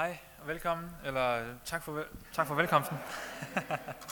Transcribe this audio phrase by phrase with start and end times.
[0.00, 2.96] Hej og velkommen, eller øh, tak for, vel- tak for velkomsten.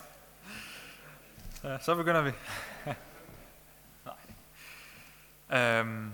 [1.64, 2.32] ja, så begynder vi.
[5.50, 5.60] Nej.
[5.60, 6.12] Øhm,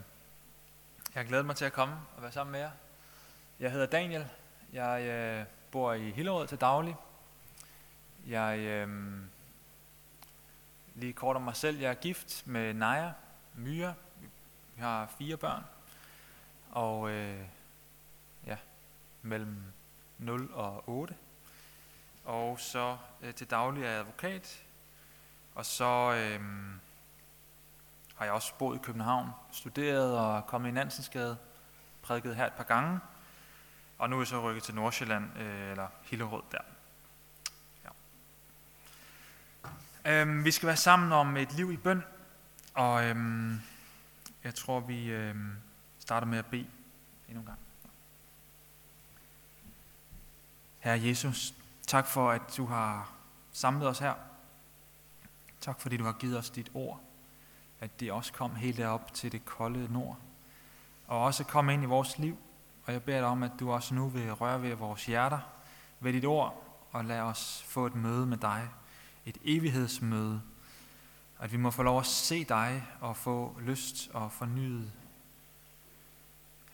[1.14, 2.70] jeg har glædet mig til at komme og være sammen med jer.
[3.60, 4.28] Jeg hedder Daniel.
[4.72, 6.96] Jeg øh, bor i Hillerød til daglig.
[8.26, 9.18] Jeg øh,
[10.94, 11.78] lige kort om mig selv.
[11.78, 13.12] Jeg er gift med Naja
[13.54, 13.94] Myre.
[14.74, 15.64] Vi har fire børn.
[16.70, 17.40] Og øh,
[19.24, 19.56] mellem
[20.18, 21.14] 0 og 8.
[22.24, 24.62] Og så øh, til daglig er jeg advokat.
[25.54, 26.40] Og så øh,
[28.16, 31.36] har jeg også boet i København, studeret og kommet i Nansensgade,
[32.02, 33.00] prædiket her et par gange.
[33.98, 36.58] Og nu er jeg så rykket til Nordsjælland, øh, eller Hillerød der.
[40.04, 40.22] Ja.
[40.22, 42.02] Øh, vi skal være sammen om et liv i bøn,
[42.74, 43.16] og øh,
[44.44, 45.36] jeg tror, vi øh,
[45.98, 46.66] starter med at bede
[47.28, 47.58] endnu en gang.
[50.84, 51.54] Herre Jesus,
[51.86, 53.12] tak for, at du har
[53.52, 54.14] samlet os her.
[55.60, 57.00] Tak fordi du har givet os dit ord,
[57.80, 60.18] at det også kom helt derop til det kolde nord,
[61.06, 62.38] og også kom ind i vores liv.
[62.86, 65.40] Og jeg beder dig om, at du også nu vil røre ved vores hjerter,
[66.00, 68.68] ved dit ord, og lad os få et møde med dig,
[69.26, 70.42] et evighedsmøde,
[71.38, 74.92] at vi må få lov at se dig og få lyst og fornyet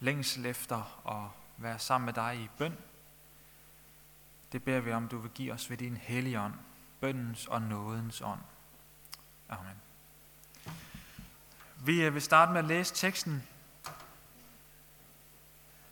[0.00, 2.76] længsel efter at være sammen med dig i bøn.
[4.52, 6.54] Det beder vi om, du vil give os ved din hellige ånd,
[7.00, 8.40] bøndens og nådens ånd.
[9.48, 9.76] Amen.
[11.84, 13.42] Vi øh, vil starte med at læse teksten.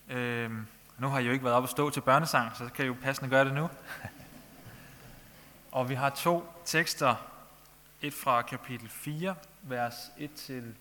[0.09, 0.67] Øhm,
[0.99, 2.97] nu har I jo ikke været op og stå til børnesang, så kan I jo
[3.03, 3.71] passende gøre det nu.
[5.73, 7.15] og vi har to tekster.
[8.03, 10.77] Et fra kapitel 4, vers 1 til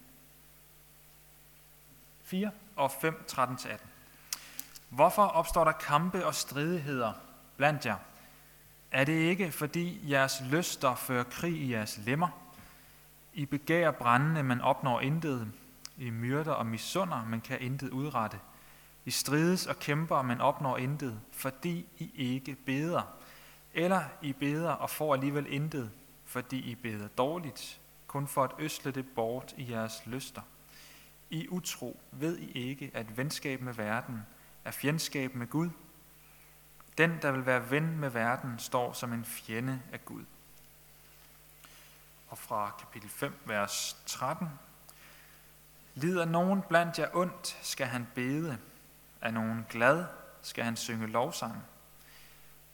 [2.23, 3.89] 4 og 5, 13 til 18.
[4.89, 7.13] Hvorfor opstår der kampe og stridigheder
[7.57, 7.97] blandt jer?
[8.91, 12.27] Er det ikke, fordi jeres lyster fører krig i jeres lemmer?
[13.33, 15.51] I begærer brændende, men opnår intet.
[15.97, 18.39] I myrder og misunder, men kan intet udrette.
[19.05, 23.01] I strides og kæmper, men opnår intet, fordi I ikke beder.
[23.73, 25.91] Eller I beder og får alligevel intet,
[26.25, 30.41] fordi I beder dårligt, kun for at øsle det bort i jeres lyster.
[31.29, 34.21] I utro ved I ikke, at venskab med verden
[34.65, 35.69] er fjendskab med Gud.
[36.97, 40.23] Den, der vil være ven med verden, står som en fjende af Gud.
[42.29, 44.49] Og fra kapitel 5, vers 13.
[45.95, 48.57] Lider nogen blandt jer ondt, skal han bede.
[49.21, 50.05] Er nogen glad,
[50.41, 51.63] skal han synge lovsang.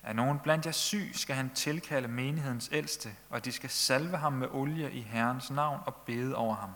[0.03, 4.33] Er nogen blandt jer syg, skal han tilkalde menighedens ældste, og de skal salve ham
[4.33, 6.71] med olie i Herrens navn og bede over ham.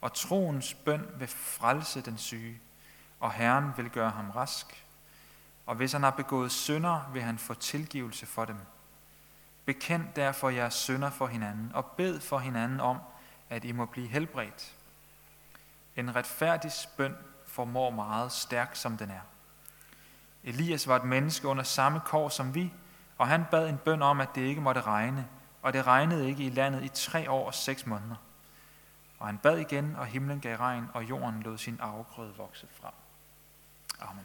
[0.00, 2.60] Og troens bøn vil frelse den syge,
[3.20, 4.84] og Herren vil gøre ham rask.
[5.68, 8.56] Og hvis han har begået synder, vil han få tilgivelse for dem.
[9.64, 12.98] Bekend derfor jeres synder for hinanden, og bed for hinanden om,
[13.50, 14.74] at I må blive helbredt.
[15.96, 19.20] En retfærdig bøn formår meget stærk, som den er.
[20.44, 22.72] Elias var et menneske under samme kår som vi,
[23.18, 25.28] og han bad en bøn om, at det ikke måtte regne,
[25.62, 28.16] og det regnede ikke i landet i tre år og seks måneder.
[29.18, 32.94] Og han bad igen, og himlen gav regn, og jorden lod sin afgrøde vokse frem.
[34.00, 34.24] Amen.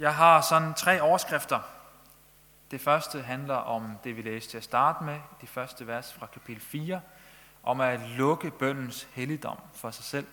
[0.00, 1.60] Jeg har sådan tre overskrifter.
[2.70, 6.26] Det første handler om det, vi læste til at starte med, de første vers fra
[6.26, 7.00] kapitel 4,
[7.62, 10.26] om at lukke bøndens helligdom for sig selv.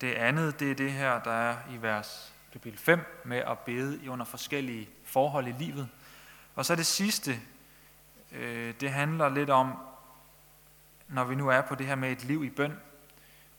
[0.00, 4.10] Det andet, det er det her, der er i vers kapitel 5, med at bede
[4.10, 5.88] under forskellige forhold i livet.
[6.54, 7.40] Og så det sidste,
[8.32, 9.78] øh, det handler lidt om,
[11.08, 12.80] når vi nu er på det her med et liv i bøn,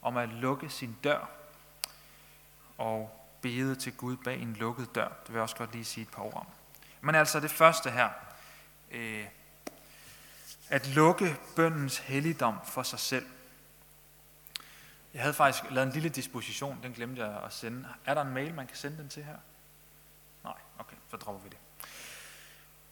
[0.01, 1.29] om at lukke sin dør
[2.77, 5.07] og bede til Gud bag en lukket dør.
[5.07, 6.47] Det vil jeg også godt lige sige et par ord om.
[7.01, 8.09] Men altså det første her,
[8.91, 9.25] øh,
[10.69, 13.25] at lukke bøndens helligdom for sig selv.
[15.13, 17.87] Jeg havde faktisk lavet en lille disposition, den glemte jeg at sende.
[18.05, 19.35] Er der en mail, man kan sende den til her?
[20.43, 21.57] Nej, okay, så dropper vi det.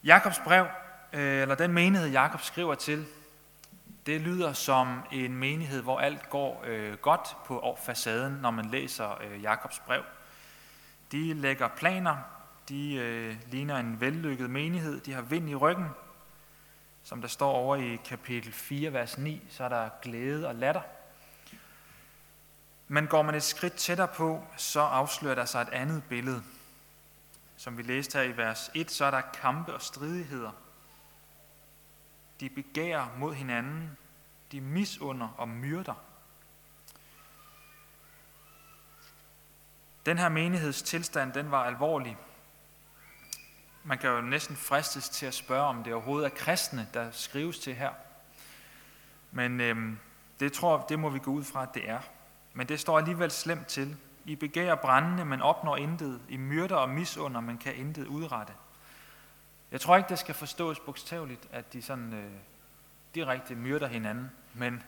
[0.04, 0.68] Jakobs brev,
[1.14, 3.08] øh, eller den menighed, Jakob skriver til,
[4.06, 9.22] det lyder som en menighed, hvor alt går øh, godt på facaden, når man læser
[9.22, 10.04] øh, Jakobs brev.
[11.12, 12.18] De lægger planer,
[12.70, 15.88] de øh, ligner en vellykket menighed, de har vind i ryggen.
[17.04, 20.82] Som der står over i kapitel 4, vers 9, så er der glæde og latter.
[22.88, 26.44] Men går man et skridt tættere på, så afslører der sig et andet billede.
[27.58, 30.52] Som vi læste her i vers 1, så er der kampe og stridigheder.
[32.40, 33.98] De begærer mod hinanden,
[34.52, 36.07] de misunder og myrder.
[40.08, 42.18] Den her menighedstilstand, den var alvorlig.
[43.84, 47.60] Man kan jo næsten fristes til at spørge, om det overhovedet er kristne, der skrives
[47.60, 47.92] til her.
[49.32, 50.00] Men øhm,
[50.40, 52.00] det tror det må vi gå ud fra, at det er.
[52.54, 53.98] Men det står alligevel slemt til.
[54.26, 56.22] I begærer brændende, men opnår intet.
[56.30, 58.54] I myrder og misunder, men kan intet udrette.
[59.72, 62.32] Jeg tror ikke, det skal forstås bogstaveligt, at de sådan øh,
[63.16, 64.84] direkte myrder hinanden, men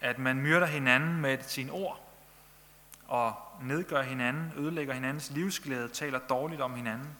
[0.00, 2.05] at man myrder hinanden med sine ord,
[3.08, 7.16] og nedgør hinanden, ødelægger hinandens livsglæde, taler dårligt om hinanden,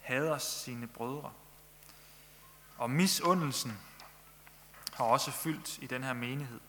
[0.00, 1.32] hader sine brødre.
[2.78, 3.78] Og misundelsen
[4.92, 6.60] har også fyldt i den her menighed.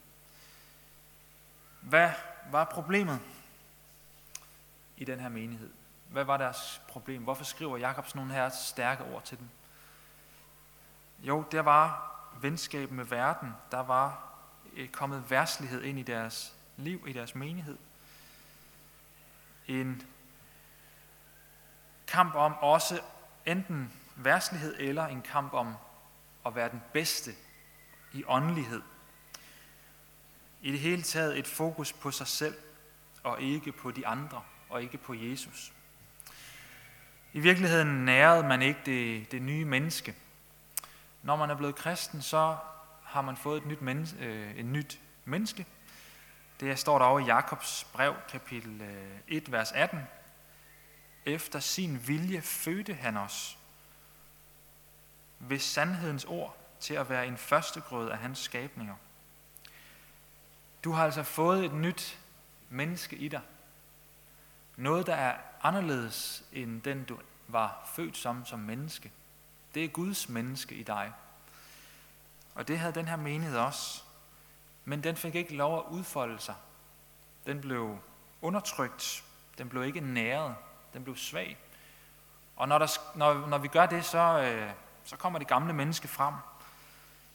[1.82, 2.12] Hvad
[2.52, 3.20] var problemet
[4.98, 5.70] i den her menighed?
[6.10, 7.24] Hvad var deres problem?
[7.24, 9.50] Hvorfor skriver Jakobs nogle her stærke ord til dem?
[11.20, 13.54] Jo, der var venskab med verden.
[13.72, 14.34] Der var
[14.74, 17.78] eh, kommet værslighed ind i deres liv, i deres menighed.
[19.68, 20.02] En
[22.08, 23.02] kamp om også
[23.46, 25.74] enten værslighed eller en kamp om
[26.46, 27.32] at være den bedste
[28.14, 28.82] i åndelighed.
[30.62, 32.56] I det hele taget et fokus på sig selv
[33.24, 35.74] og ikke på de andre og ikke på Jesus.
[37.34, 40.16] I virkeligheden nærede man ikke det, det nye menneske.
[41.24, 42.58] Når man er blevet kristen, så
[43.04, 45.66] har man fået et nyt, menneske, øh, et nyt menneske.
[46.60, 50.00] Det står der over i Jakobs brev, kapitel øh, 1, vers 18.
[51.26, 53.58] Efter sin vilje fødte han os
[55.40, 58.96] ved sandhedens ord til at være en førstegrød af hans skabninger.
[60.84, 62.20] Du har altså fået et nyt
[62.70, 63.42] menneske i dig.
[64.76, 69.12] Noget, der er anderledes end den, du var født som som menneske.
[69.74, 71.14] Det er Guds menneske i dig.
[72.56, 74.04] Og det havde den her menighed også.
[74.90, 76.56] Men den fik ikke lov at udfolde sig.
[77.46, 78.00] Den blev
[78.42, 79.24] undertrykt.
[79.58, 80.56] Den blev ikke næret.
[80.94, 81.58] Den blev svag.
[82.56, 84.72] Og når, der, når, når vi gør det, så, øh,
[85.04, 86.34] så kommer det gamle menneske frem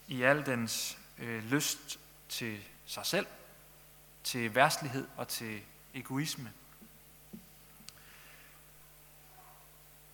[0.09, 3.27] i al dens øh, lyst til sig selv,
[4.25, 5.61] til værstlighed og til
[5.95, 6.53] egoisme.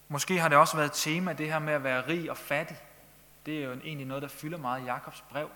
[0.09, 2.79] Måske har det også været et tema, det her med at være rig og fattig.
[3.47, 5.51] Det er jo egentlig noget, der fylder meget i Jakobs brev,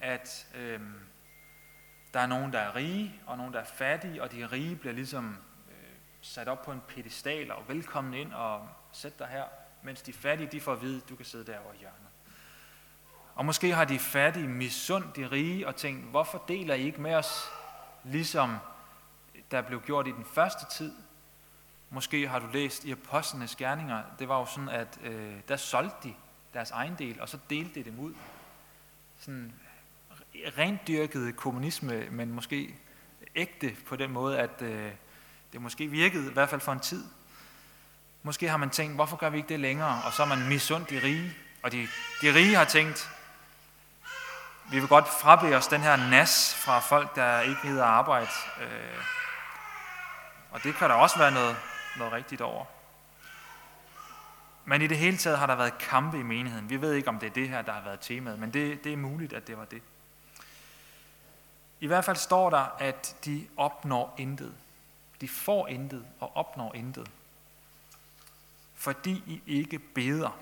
[0.00, 1.11] at øhm,
[2.14, 4.94] der er nogen, der er rige, og nogen, der er fattige, og de rige bliver
[4.94, 5.36] ligesom
[5.68, 5.74] øh,
[6.20, 9.44] sat op på en pedestal og velkommen ind og sæt dig her,
[9.82, 11.98] mens de fattige, de får at vide, at du kan sidde der over hjørnet.
[13.34, 17.14] Og måske har de fattige misundt de rige og tænkt, hvorfor deler I ikke med
[17.14, 17.48] os,
[18.04, 18.56] ligesom
[19.50, 20.92] der blev gjort i den første tid,
[21.94, 26.08] Måske har du læst i Apostlenes Gerninger, det var jo sådan, at øh, der solgte
[26.08, 26.14] de
[26.54, 28.14] deres egen del, og så delte de dem ud.
[29.18, 29.52] Sådan
[30.58, 32.74] rent kommunisme, men måske
[33.34, 34.90] ægte på den måde, at øh,
[35.52, 37.04] det måske virkede, i hvert fald for en tid.
[38.22, 40.02] Måske har man tænkt, hvorfor gør vi ikke det længere?
[40.04, 41.32] Og så er man misundt de rige.
[41.62, 41.88] Og de,
[42.22, 43.10] de rige har tænkt,
[44.70, 48.30] vi vil godt frabede os den her nas fra folk, der ikke gider arbejde.
[48.60, 49.02] Øh,
[50.50, 51.56] og det kan der også være noget,
[51.96, 52.64] noget rigtigt over.
[54.64, 56.70] Men i det hele taget har der været kampe i menigheden.
[56.70, 58.92] Vi ved ikke, om det er det her, der har været temaet, men det, det
[58.92, 59.82] er muligt, at det var det.
[61.82, 64.54] I hvert fald står der, at de opnår intet.
[65.20, 67.10] De får intet og opnår intet.
[68.74, 70.38] Fordi I ikke beder.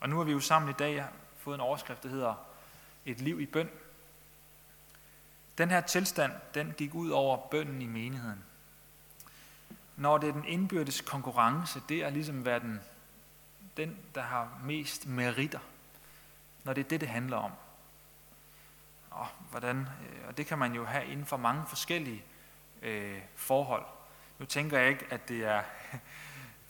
[0.00, 1.04] Og nu har vi jo sammen i dag
[1.38, 2.34] fået en overskrift, der hedder
[3.06, 3.70] Et liv i bøn.
[5.58, 8.44] Den her tilstand, den gik ud over bønnen i menigheden
[9.96, 12.80] når det er den indbyrdes konkurrence, det er ligesom være den,
[13.76, 15.58] den, der har mest meritter.
[16.64, 17.52] Når det er det, det handler om.
[19.14, 22.24] Og, hvordan, øh, og det kan man jo have inden for mange forskellige
[22.82, 23.84] øh, forhold.
[24.38, 25.62] Nu tænker jeg ikke, at det er,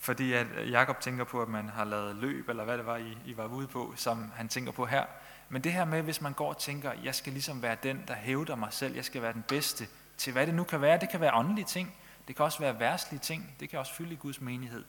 [0.07, 3.17] fordi at Jakob tænker på, at man har lavet løb, eller hvad det var, I,
[3.25, 5.05] I var ude på, som han tænker på her.
[5.49, 8.15] Men det her med, hvis man går og tænker, jeg skal ligesom være den, der
[8.15, 11.09] hævder mig selv, jeg skal være den bedste, til hvad det nu kan være, det
[11.09, 11.95] kan være åndelige ting,
[12.27, 13.55] det kan også være værtslige ting.
[13.59, 14.85] Det kan også fylde i Guds menighed.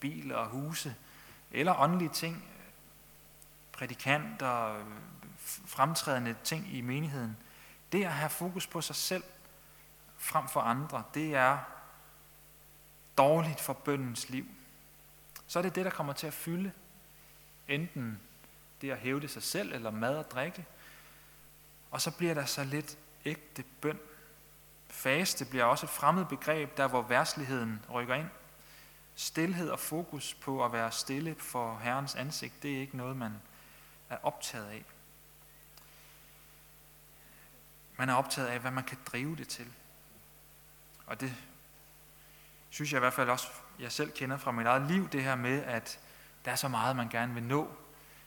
[0.00, 0.94] Biler og huse.
[1.50, 2.44] Eller åndelige ting.
[3.72, 4.84] Prædikanter,
[5.66, 7.36] fremtrædende ting i menigheden.
[7.92, 9.24] Det at have fokus på sig selv
[10.18, 11.58] frem for andre, det er
[13.18, 14.46] dårligt for bøndens liv.
[15.46, 16.72] Så er det det, der kommer til at fylde
[17.68, 18.20] enten
[18.80, 20.66] det at hævde sig selv, eller mad og drikke.
[21.90, 23.98] Og så bliver der så lidt ægte bøn
[24.90, 28.28] Faste bliver også et fremmed begreb, der hvor værsligheden rykker ind.
[29.14, 33.32] Stilhed og fokus på at være stille for Herrens ansigt, det er ikke noget, man
[34.10, 34.84] er optaget af.
[38.00, 39.66] Man er optaget af, hvad man kan drive det til.
[41.06, 41.34] Og det
[42.70, 45.34] synes jeg i hvert fald også, jeg selv kender fra mit eget liv, det her
[45.34, 46.00] med, at
[46.44, 47.72] der er så meget, man gerne vil nå,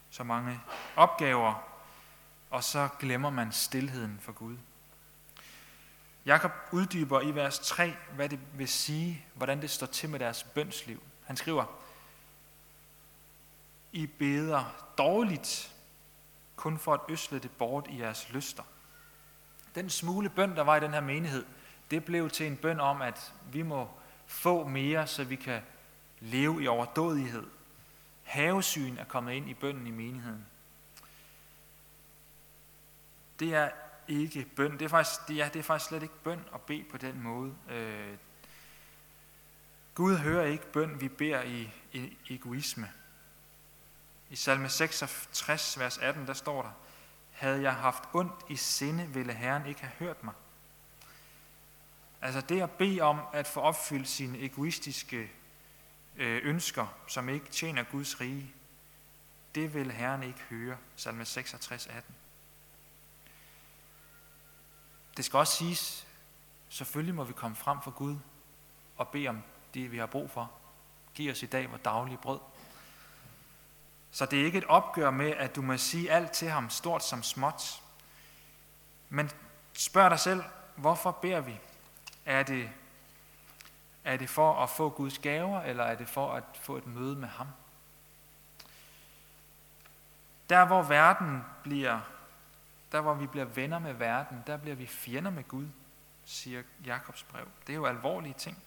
[0.10, 0.62] så mange
[0.96, 1.68] opgaver,
[2.50, 4.58] og så glemmer man stillheden for Gud.
[6.26, 10.44] Jakob uddyber i vers 3, hvad det vil sige, hvordan det står til med deres
[10.44, 11.04] bønsliv.
[11.26, 11.66] Han skriver,
[13.92, 15.76] I beder dårligt,
[16.56, 18.64] kun for at øsle det bort i jeres lyster.
[19.76, 21.46] Den smule bøn, der var i den her menighed,
[21.92, 23.90] det blev til en bøn om, at vi må
[24.26, 25.62] få mere, så vi kan
[26.20, 27.48] leve i overdådighed.
[28.24, 30.46] Havesyn er kommet ind i bønnen i menigheden.
[33.40, 33.70] Det er
[34.08, 34.72] ikke bøn.
[34.72, 37.24] Det er faktisk, det er, det er faktisk slet ikke bøn at bede på den
[37.24, 37.56] måde.
[37.70, 38.18] Øh,
[39.96, 42.92] Gud hører ikke bøn, vi beder i, i egoisme.
[44.30, 46.72] I salme 66, vers 18, der står der,
[47.44, 50.34] havde jeg haft ondt i sinde, ville Herren ikke have hørt mig.
[52.22, 55.32] Altså det at bede om at få opfyldt sine egoistiske
[56.16, 58.54] øh, ønsker, som ikke tjener Guds rige,
[59.56, 60.78] det vil Herren ikke høre.
[60.96, 62.16] Salme 66, 18.
[65.18, 66.08] Det skal også siges,
[66.70, 68.16] selvfølgelig må vi komme frem for Gud
[68.98, 70.52] og bede om det, vi har brug for.
[71.16, 72.40] Giv os i dag vores daglige brød.
[74.14, 77.04] Så det er ikke et opgør med, at du må sige alt til ham, stort
[77.04, 77.82] som småt.
[79.10, 79.32] Men
[79.74, 80.44] spørg dig selv,
[80.76, 81.60] hvorfor beder vi?
[82.26, 82.70] Er det,
[84.04, 87.16] er det for at få Guds gaver, eller er det for at få et møde
[87.16, 87.48] med ham?
[90.50, 92.00] Der hvor verden bliver,
[92.92, 95.68] der hvor vi bliver venner med verden, der bliver vi fjender med Gud,
[96.26, 97.48] siger Jakobs brev.
[97.68, 98.64] Det er jo alvorlige ting.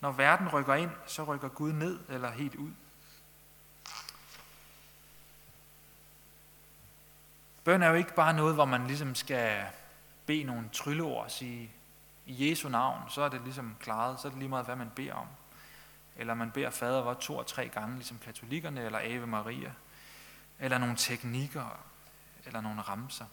[0.00, 2.72] Når verden rykker ind, så rykker Gud ned eller helt ud.
[7.64, 9.64] Bøn er jo ikke bare noget, hvor man ligesom skal
[10.26, 11.70] bede nogle trylleord og sige,
[12.26, 14.90] i Jesu navn, så er det ligesom klaret, så er det lige meget, hvad man
[14.96, 15.26] beder om.
[16.16, 19.72] Eller man beder fader var to og tre gange, ligesom katolikkerne, eller Ave Maria.
[20.58, 21.78] Eller nogle teknikker,
[22.46, 23.24] eller nogle ramser.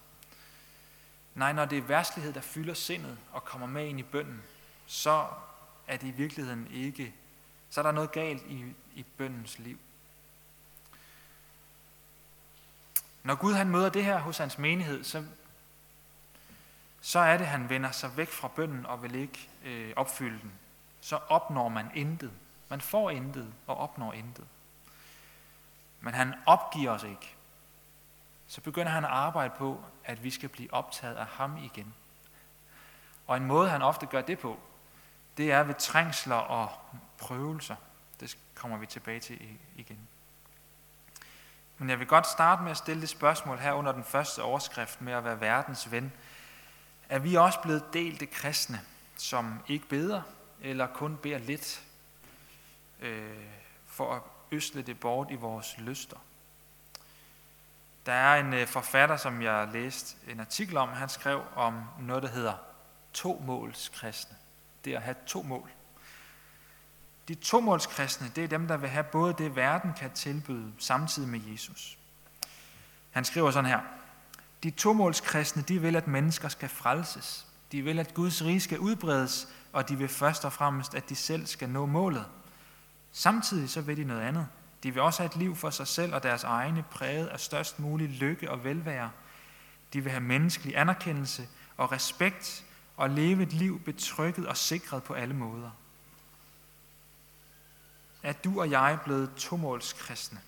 [1.35, 4.43] Nej, når det er værtslighed, der fylder sindet og kommer med ind i bønden,
[4.85, 5.25] så
[5.87, 7.13] er det i virkeligheden ikke,
[7.69, 9.79] så er der noget galt i, i bøndens liv.
[13.27, 15.25] Når Gud han møder det her hos hans menighed, så,
[17.01, 20.51] så er det, han vender sig væk fra bønden og vil ikke øh, opfylde den.
[21.01, 22.31] Så opnår man intet.
[22.69, 24.47] Man får intet og opnår intet.
[26.01, 27.35] Men han opgiver os ikke.
[28.47, 31.93] Så begynder han at arbejde på, at vi skal blive optaget af ham igen.
[33.27, 34.59] Og en måde, han ofte gør det på,
[35.37, 36.71] det er ved trængsler og
[37.17, 37.75] prøvelser.
[38.19, 39.39] Det kommer vi tilbage til
[39.75, 40.07] igen.
[41.77, 45.01] Men jeg vil godt starte med at stille det spørgsmål her under den første overskrift
[45.01, 46.13] med at være verdens ven.
[47.09, 48.81] Er vi også blevet delte kristne,
[49.17, 50.21] som ikke beder,
[50.61, 51.83] eller kun beder lidt,
[52.99, 53.43] øh,
[53.87, 56.17] for at øsle det bort i vores lyster?
[58.05, 62.23] Der er en øh, forfatter, som jeg læste en artikel om, han skrev om noget,
[62.23, 62.53] der hedder
[63.13, 64.37] to måls kristne.
[64.85, 65.71] Det er at have to mål.
[67.27, 71.39] De tomålskristne, det er dem, der vil have både det, verden kan tilbyde, samtidig med
[71.51, 71.97] Jesus.
[73.11, 73.79] Han skriver sådan her.
[74.63, 77.47] De tomålskristne, de vil, at mennesker skal frelses.
[77.71, 81.15] De vil, at Guds rige skal udbredes, og de vil først og fremmest, at de
[81.15, 82.25] selv skal nå målet.
[83.11, 84.47] Samtidig så vil de noget andet.
[84.83, 87.79] De vil også have et liv for sig selv og deres egne, præget af størst
[87.79, 89.09] mulig lykke og velvære.
[89.93, 92.63] De vil have menneskelig anerkendelse og respekt
[92.97, 95.69] og leve et liv betrykket og sikret på alle måder
[98.27, 100.41] er du og jeg blevet tomålskristne.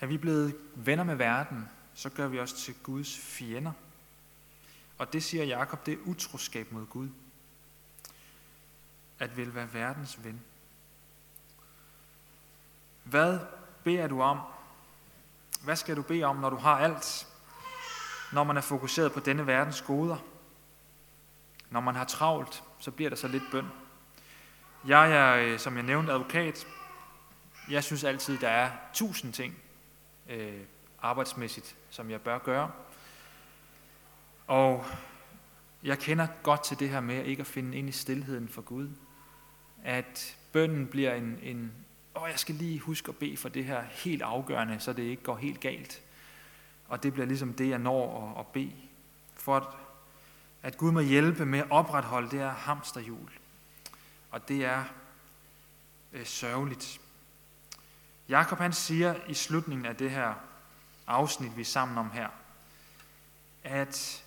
[0.00, 3.72] Er vi blevet venner med verden, så gør vi os til Guds fjender.
[4.98, 7.08] Og det siger Jakob, det er utroskab mod Gud.
[9.18, 10.40] At vil være verdens ven.
[13.04, 13.38] Hvad
[13.84, 14.40] beder du om?
[15.62, 17.26] Hvad skal du bede om, når du har alt?
[18.32, 20.18] Når man er fokuseret på denne verdens goder?
[21.70, 23.83] Når man har travlt, så bliver der så lidt bøn.
[24.86, 26.66] Jeg er, øh, som jeg nævnte, advokat.
[27.70, 29.54] Jeg synes altid, der er tusind ting
[30.30, 30.60] øh,
[31.02, 32.70] arbejdsmæssigt, som jeg bør gøre.
[34.46, 34.86] Og
[35.82, 38.88] jeg kender godt til det her med ikke at finde ind i stillheden for Gud.
[39.84, 41.72] At bønden bliver en, en
[42.16, 45.22] åh, jeg skal lige huske at bede for det her helt afgørende, så det ikke
[45.22, 46.02] går helt galt.
[46.88, 48.72] Og det bliver ligesom det, jeg når at, at bede.
[49.34, 49.66] For at,
[50.62, 53.30] at Gud må hjælpe med at opretholde det her hamsterhjul
[54.34, 54.84] og det er
[56.12, 57.00] øh, sørgeligt.
[58.28, 60.34] Jakob han siger i slutningen af det her
[61.06, 62.28] afsnit, vi er sammen om her,
[63.64, 64.24] at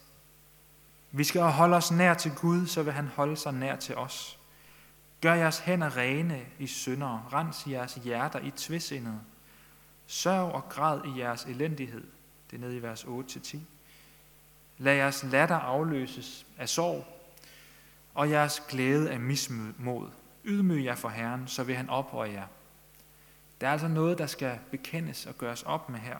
[1.11, 4.39] vi skal holde os nær til Gud, så vil han holde sig nær til os.
[5.21, 9.21] Gør jeres hænder rene i synder, rens jeres hjerter i tvisindet.
[10.05, 12.07] Sørg og græd i jeres elendighed.
[12.51, 13.57] Det er nede i vers 8-10.
[14.77, 17.16] Lad jeres latter afløses af sorg,
[18.17, 20.09] og jeres glæde af mismod.
[20.45, 22.47] Ydmyg jer for Herren, så vil han ophøje jer.
[23.61, 26.17] Der er altså noget, der skal bekendes og gøres op med her.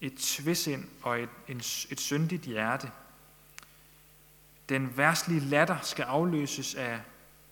[0.00, 1.56] Et tvisind og et, en,
[1.90, 2.90] et syndigt hjerte.
[4.68, 7.00] Den værstlige latter skal afløses af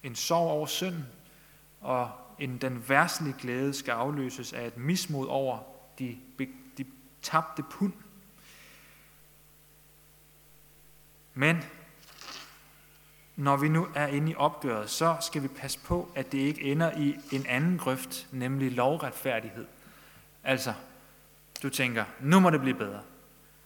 [0.03, 1.03] en sorg over synd,
[1.81, 5.59] og en, den værstlige glæde skal afløses af et mismod over
[5.99, 6.19] de,
[6.79, 6.87] de
[7.23, 7.93] tabte pund.
[11.35, 11.63] Men
[13.37, 16.63] når vi nu er inde i opgøret, så skal vi passe på, at det ikke
[16.63, 19.67] ender i en anden grøft, nemlig lovretfærdighed.
[20.45, 20.75] Altså,
[21.63, 23.01] du tænker, nu må det blive bedre.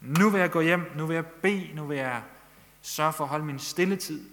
[0.00, 2.22] Nu vil jeg gå hjem, nu vil jeg bede, nu vil jeg
[2.82, 4.30] sørge for at holde min stilletid,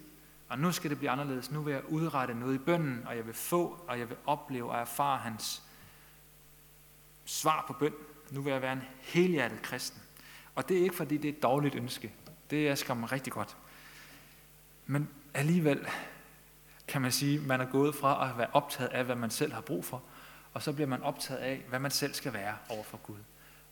[0.50, 1.51] og nu skal det blive anderledes.
[1.51, 4.72] Nu vil jeg udrette noget i bønden, og jeg vil få, og jeg vil opleve
[4.72, 5.63] og erfare hans
[7.25, 7.94] svar på bøn.
[8.32, 10.01] Nu vil jeg være en helhjertet kristen.
[10.56, 12.13] Og det er ikke, fordi det er et dårligt ønske.
[12.50, 13.58] Det er skam rigtig godt.
[14.86, 15.88] Men alligevel
[16.88, 19.62] kan man sige, man er gået fra at være optaget af, hvad man selv har
[19.62, 20.04] brug for,
[20.54, 23.18] og så bliver man optaget af, hvad man selv skal være over for Gud.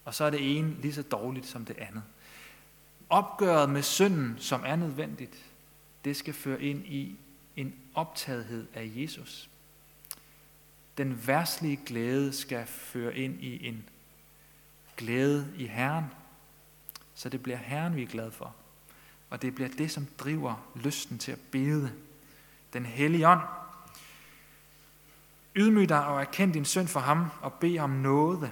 [0.05, 2.03] Og så er det ene lige så dårligt som det andet.
[3.10, 5.46] Opgøret med synden, som er nødvendigt,
[6.05, 7.17] det skal føre ind i
[7.55, 9.50] en optagethed af Jesus.
[10.98, 13.89] Den værslige glæde skal føre ind i en
[14.98, 16.05] glæde i Herren,
[17.15, 18.55] så det bliver Herren, vi er glade for.
[19.33, 21.91] Og det bliver det, som driver lysten til at bede.
[22.73, 23.41] Den hellige ånd.
[25.55, 28.51] Ydmyg dig og erkend din synd for ham og bed om noget.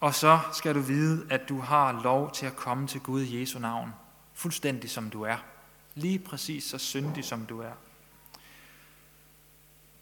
[0.00, 3.40] Og så skal du vide, at du har lov til at komme til Gud i
[3.40, 3.94] Jesu navn,
[4.34, 5.36] fuldstændig som du er.
[5.94, 7.72] Lige præcis så syndig som du er.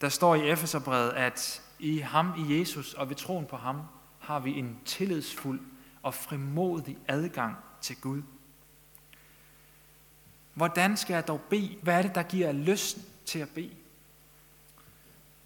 [0.01, 3.81] Der står i Efeserbrevet, at i ham, i Jesus og ved troen på ham,
[4.19, 5.61] har vi en tillidsfuld
[6.03, 8.22] og frimodig adgang til Gud.
[10.55, 11.79] Hvordan skal jeg dog bede?
[11.83, 13.75] Hvad er det, der giver lyst til at bede?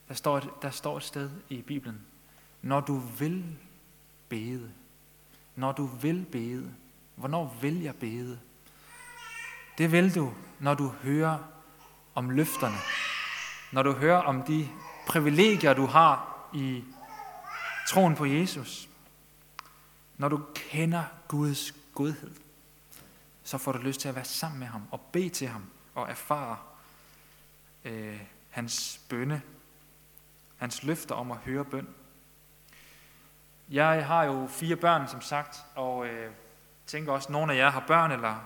[0.08, 2.00] Der står, et, der står et sted i Bibelen.
[2.62, 3.56] Når du vil
[4.28, 4.70] bede.
[5.56, 6.74] Når du vil bede.
[7.14, 8.38] Hvornår vil jeg bede?
[9.78, 11.38] Det vil du, når du hører
[12.14, 12.76] om løfterne.
[13.72, 14.68] Når du hører om de
[15.06, 16.84] privilegier, du har i
[17.88, 18.88] troen på Jesus.
[20.18, 22.30] Når du kender Guds godhed,
[23.42, 26.10] så får du lyst til at være sammen med ham og bede til ham og
[26.10, 26.56] erfare
[27.84, 29.42] øh, hans bønne,
[30.56, 31.88] hans løfter om at høre bøn.
[33.70, 36.32] Jeg har jo fire børn, som sagt, og øh,
[36.86, 38.36] tænker også, at nogle af jer har børn, eller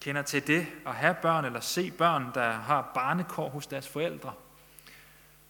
[0.00, 4.32] kender til det, at have børn, eller se børn, der har barnekår hos deres forældre.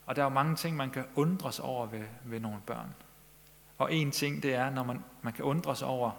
[0.06, 2.94] Og der er jo mange ting, man kan undres over ved, ved nogle børn.
[3.78, 6.10] Og en ting, det er, når man, man kan undres over,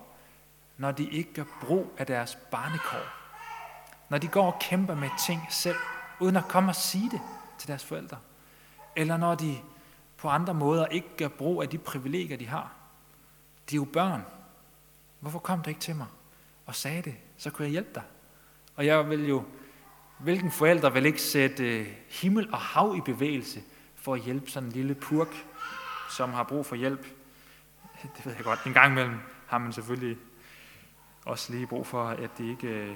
[0.78, 3.24] når de ikke gør brug af deres barnekår.
[4.10, 5.78] Når de går og kæmper med ting selv,
[6.20, 7.22] uden at komme og sige det
[7.58, 8.18] til deres forældre.
[8.96, 9.58] Eller når de
[10.18, 12.72] på andre måder ikke gør brug af de privilegier, de har.
[13.70, 14.22] De er jo børn.
[15.20, 16.08] Hvorfor kom du ikke til mig
[16.66, 17.16] og sagde det?
[17.38, 18.04] Så kunne jeg hjælpe dig.
[18.76, 19.44] Og jeg vil jo,
[20.20, 23.62] hvilken forælder vil ikke sætte øh, himmel og hav i bevægelse
[23.96, 25.46] for at hjælpe sådan en lille purk,
[26.10, 27.08] som har brug for hjælp?
[28.18, 28.60] Det ved jeg godt.
[28.66, 30.18] En gang imellem har man selvfølgelig
[31.26, 32.68] også lige brug for, at de ikke...
[32.68, 32.96] Øh,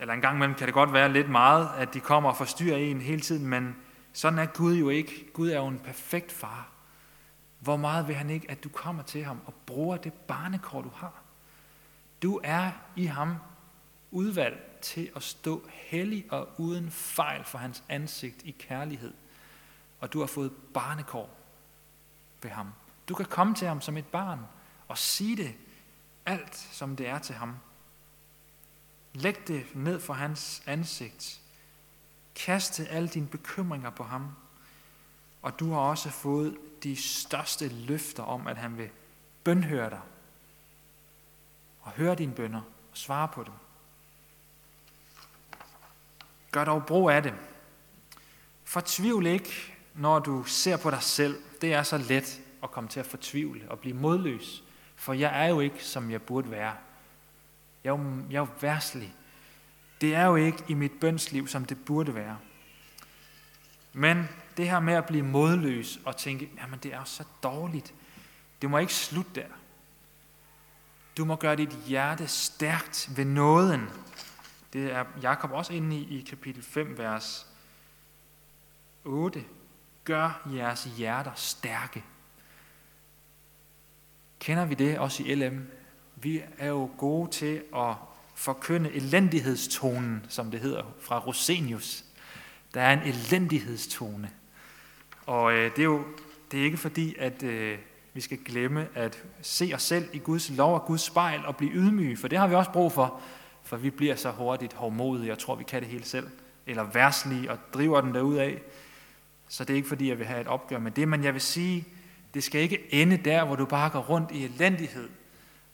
[0.00, 2.76] eller en gang imellem kan det godt være lidt meget, at de kommer og forstyrrer
[2.76, 3.76] en hele tiden, men
[4.12, 5.30] sådan er Gud jo ikke.
[5.32, 6.68] Gud er jo en perfekt far.
[7.60, 10.90] Hvor meget vil han ikke, at du kommer til ham og bruger det barnekår, du
[10.94, 11.12] har?
[12.22, 13.36] Du er i ham
[14.10, 19.14] udvalgt til at stå hellig og uden fejl for hans ansigt i kærlighed.
[20.00, 21.30] Og du har fået barnekår
[22.42, 22.72] ved ham.
[23.08, 24.40] Du kan komme til ham som et barn
[24.88, 25.54] og sige det
[26.26, 27.54] alt, som det er til ham.
[29.12, 31.40] Læg det ned for hans ansigt.
[32.34, 34.30] Kaste alle dine bekymringer på ham.
[35.42, 38.90] Og du har også fået de største løfter om, at han vil
[39.44, 40.00] bønhøre dig.
[41.80, 42.60] Og høre dine bønder
[42.90, 43.52] og svare på dem.
[46.52, 47.34] Gør dog brug af det.
[48.64, 51.42] Fortvivl ikke, når du ser på dig selv.
[51.60, 54.62] Det er så let at komme til at fortvivle og blive modløs.
[54.96, 56.74] For jeg er jo ikke, som jeg burde være.
[57.84, 59.14] Jeg er jo, jeg er jo værslig.
[60.00, 62.38] Det er jo ikke i mit bønsliv, som det burde være.
[63.92, 67.94] Men det her med at blive modløs og tænke, jamen det er så dårligt.
[68.62, 69.46] Det må ikke slutte der.
[71.16, 73.90] Du må gøre dit hjerte stærkt ved nåden.
[74.72, 77.46] Det er Jakob også inde i, i kapitel 5, vers
[79.04, 79.44] 8.
[80.04, 82.04] Gør jeres hjerter stærke.
[84.40, 85.66] Kender vi det også i LM?
[86.16, 87.94] Vi er jo gode til at
[88.34, 92.04] forkynde elendighedstonen, som det hedder, fra Rosenius.
[92.74, 94.30] Der er en elendighedstone.
[95.26, 96.04] Og øh, det er jo
[96.50, 97.78] det er ikke fordi, at øh,
[98.14, 101.72] vi skal glemme at se os selv i Guds lov og Guds spejl og blive
[101.72, 103.20] ydmyge, for det har vi også brug for,
[103.62, 106.28] for vi bliver så hurtigt hårdmodige og tror, vi kan det hele selv,
[106.66, 108.62] eller værslige og driver den derud af.
[109.48, 111.42] Så det er ikke fordi, jeg vil have et opgør med det, men jeg vil
[111.42, 111.84] sige,
[112.34, 115.08] det skal ikke ende der, hvor du bare går rundt i elendighed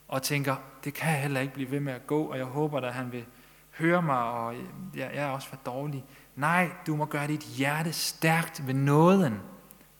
[0.07, 2.81] og tænker, det kan jeg heller ikke blive ved med at gå, og jeg håber,
[2.81, 3.25] at han vil
[3.71, 4.63] høre mig, og øh,
[4.95, 6.05] jeg er også for dårlig.
[6.35, 9.39] Nej, du må gøre dit hjerte stærkt ved nåden.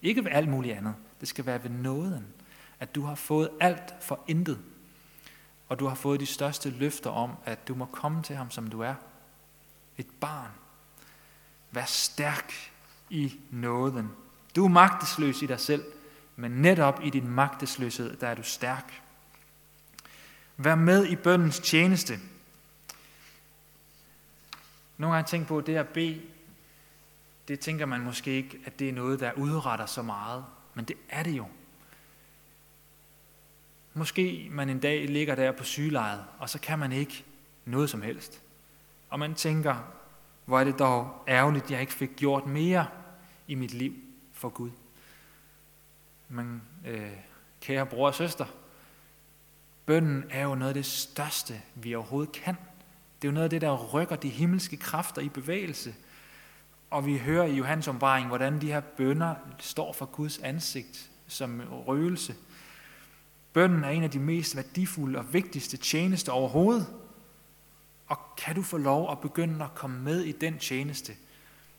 [0.01, 0.95] Ikke ved alt muligt andet.
[1.19, 2.25] Det skal være ved nåden.
[2.79, 4.59] At du har fået alt for intet.
[5.69, 8.67] Og du har fået de største løfter om, at du må komme til ham, som
[8.67, 8.93] du er.
[9.97, 10.51] Et barn.
[11.71, 12.53] Vær stærk
[13.09, 14.11] i nåden.
[14.55, 15.83] Du er magtesløs i dig selv,
[16.35, 19.01] men netop i din magtesløshed, der er du stærk.
[20.57, 22.19] Vær med i bøndens tjeneste.
[24.97, 26.21] Nogle gange tænkt på, at det at bede,
[27.47, 30.45] det tænker man måske ikke, at det er noget, der udretter så meget.
[30.73, 31.45] Men det er det jo.
[33.93, 37.25] Måske man en dag ligger der på sygelejet, og så kan man ikke
[37.65, 38.41] noget som helst.
[39.09, 39.75] Og man tænker,
[40.45, 42.87] hvor er det dog ærgerligt, at jeg ikke fik gjort mere
[43.47, 43.93] i mit liv
[44.33, 44.71] for Gud.
[46.33, 47.11] Men øh,
[47.61, 48.45] kære bror og søster,
[49.85, 52.55] bønden er jo noget af det største, vi overhovedet kan.
[53.21, 55.95] Det er jo noget af det, der rykker de himmelske kræfter i bevægelse.
[56.89, 61.61] Og vi hører i Johannes ombaring, hvordan de her bønder står for Guds ansigt som
[61.71, 62.35] røgelse.
[63.53, 66.87] Bønden er en af de mest værdifulde og vigtigste tjenester overhovedet.
[68.07, 71.13] Og kan du få lov at begynde at komme med i den tjeneste,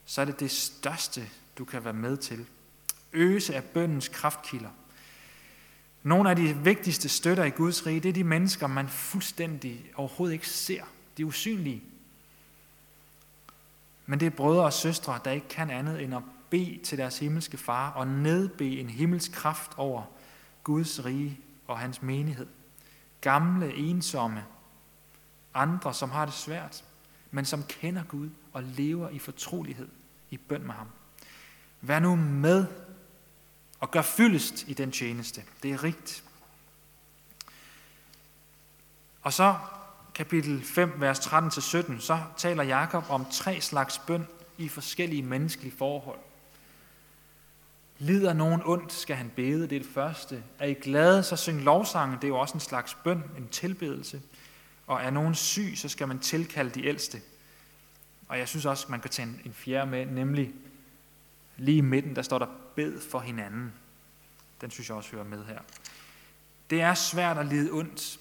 [0.05, 2.47] så er det det største, du kan være med til.
[3.15, 4.71] Øse af bøndens kraftkilder.
[6.03, 10.35] Nogle af de vigtigste støtter i Guds rige, det er de mennesker, man fuldstændig overhovedet
[10.35, 10.83] ikke ser.
[11.17, 11.83] De er usynlige.
[14.07, 17.19] Men det er brødre og søstre, der ikke kan andet end at bede til deres
[17.19, 20.03] himmelske far og nedbe en himmelsk kraft over
[20.65, 22.47] Guds rige og hans menighed.
[23.21, 24.45] Gamle, ensomme,
[25.55, 26.85] andre, som har det svært,
[27.31, 29.89] men som kender Gud og lever i fortrolighed
[30.31, 30.87] i bøn med ham.
[31.81, 32.67] Vær nu med
[33.85, 35.43] og gør fyldest i den tjeneste.
[35.63, 36.25] Det er rigt.
[39.23, 39.57] Og så
[40.15, 44.27] kapitel 5, vers 13-17, så taler Jakob om tre slags bøn
[44.59, 46.19] i forskellige menneskelige forhold.
[47.99, 50.43] Lider nogen ondt, skal han bede, det er det første.
[50.59, 54.23] Er I glade, så syng lovsangen, det er jo også en slags bøn, en tilbedelse.
[54.87, 57.21] Og er nogen syg, så skal man tilkalde de ældste.
[58.29, 60.53] Og jeg synes også, man kan tage en fjerde med, nemlig
[61.57, 63.73] lige i midten, der står der, bed for hinanden.
[64.61, 65.59] Den synes jeg også hører med her.
[66.71, 68.21] Det er svært at lide ondt,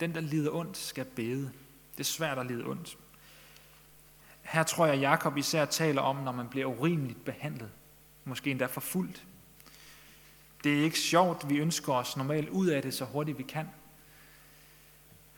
[0.00, 1.52] den, der lider ondt, skal bede.
[1.92, 2.98] Det er svært at lide ondt.
[4.42, 7.70] Her tror jeg, at Jakob især taler om, når man bliver urimeligt behandlet.
[8.24, 9.24] Måske endda forfulgt.
[10.64, 13.68] Det er ikke sjovt, vi ønsker os normalt ud af det så hurtigt vi kan.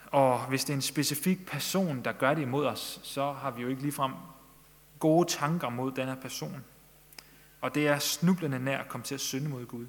[0.07, 3.63] Og hvis det er en specifik person, der gør det imod os, så har vi
[3.63, 4.13] jo ikke ligefrem
[4.99, 6.65] gode tanker mod denne person.
[7.61, 9.87] Og det er snublende nær at komme til at synde mod Gud.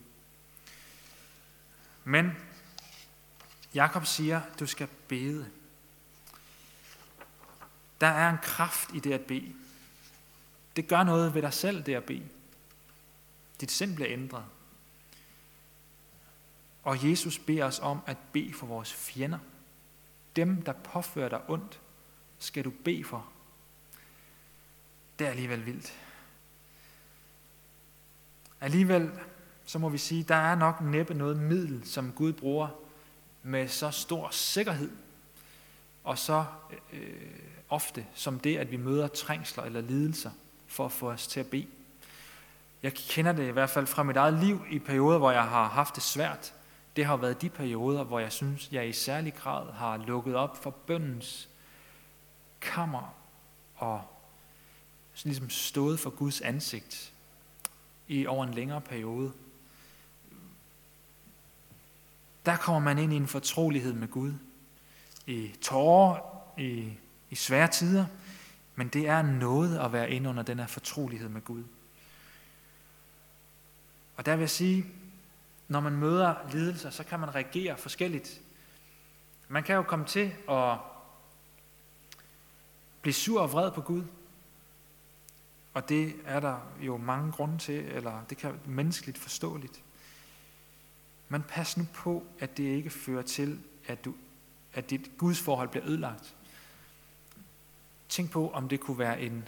[2.03, 2.31] Men
[3.73, 5.49] Jakob siger, du skal bede.
[8.01, 9.55] Der er en kraft i det at bede.
[10.75, 12.29] Det gør noget ved dig selv, det at bede.
[13.61, 14.45] Dit sind bliver ændret.
[16.83, 19.39] Og Jesus beder os om at bede for vores fjender.
[20.35, 21.79] Dem, der påfører dig ondt,
[22.39, 23.29] skal du bede for.
[25.19, 25.93] Det er alligevel vildt.
[28.61, 29.11] Alligevel,
[29.65, 32.67] så må vi sige, der er nok næppe noget middel, som Gud bruger
[33.43, 34.91] med så stor sikkerhed,
[36.03, 36.45] og så
[36.93, 37.01] øh,
[37.69, 40.31] ofte som det, at vi møder trængsler eller lidelser
[40.67, 41.67] for at få os til at bede.
[42.83, 45.67] Jeg kender det i hvert fald fra mit eget liv i perioder, hvor jeg har
[45.67, 46.53] haft det svært.
[46.95, 50.63] Det har været de perioder, hvor jeg synes, jeg i særlig grad har lukket op
[50.63, 51.49] for bøndens
[52.61, 53.15] kammer
[53.75, 54.01] og
[55.23, 57.10] ligesom stået for Guds ansigt
[58.11, 59.31] i over en længere periode
[62.45, 64.33] der kommer man ind i en fortrolighed med Gud.
[65.27, 66.19] I tårer,
[66.57, 66.93] i,
[67.29, 68.05] i svære tider,
[68.75, 71.63] men det er noget at være inde under den her fortrolighed med Gud.
[74.17, 74.85] Og der vil jeg sige,
[75.67, 78.41] når man møder lidelser, så kan man reagere forskelligt.
[79.47, 80.77] Man kan jo komme til at
[83.01, 84.03] blive sur og vred på Gud.
[85.73, 89.83] Og det er der jo mange grunde til, eller det kan være menneskeligt forståeligt.
[91.29, 94.13] Men pas nu på, at det ikke fører til, at, du,
[94.73, 96.35] at dit Guds forhold bliver ødelagt.
[98.09, 99.47] Tænk på, om det kunne være en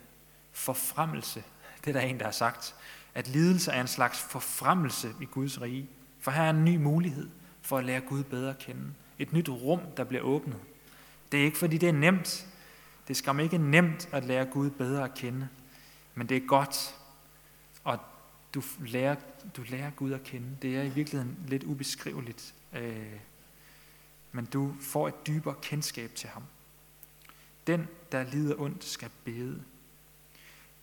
[0.52, 1.44] forfremmelse.
[1.86, 2.76] Det er der en, der har sagt.
[3.16, 5.90] At lidelse er en slags forfremmelse i Guds rige.
[6.20, 7.30] For her er en ny mulighed
[7.62, 8.94] for at lære Gud bedre at kende.
[9.20, 10.60] Et nyt rum, der bliver åbnet.
[11.32, 12.48] Det er ikke, fordi det er nemt.
[13.08, 15.48] Det skal ikke nemt at lære Gud bedre at kende.
[16.16, 16.96] Men det er godt,
[17.84, 18.00] og
[18.54, 19.16] du lærer,
[19.58, 20.58] du lærer Gud at kende.
[20.62, 22.54] Det er i virkeligheden lidt ubeskriveligt.
[22.74, 23.20] Øh,
[24.32, 26.44] men du får et dybere kendskab til ham.
[27.68, 29.64] Den, der lider ondt, skal bede.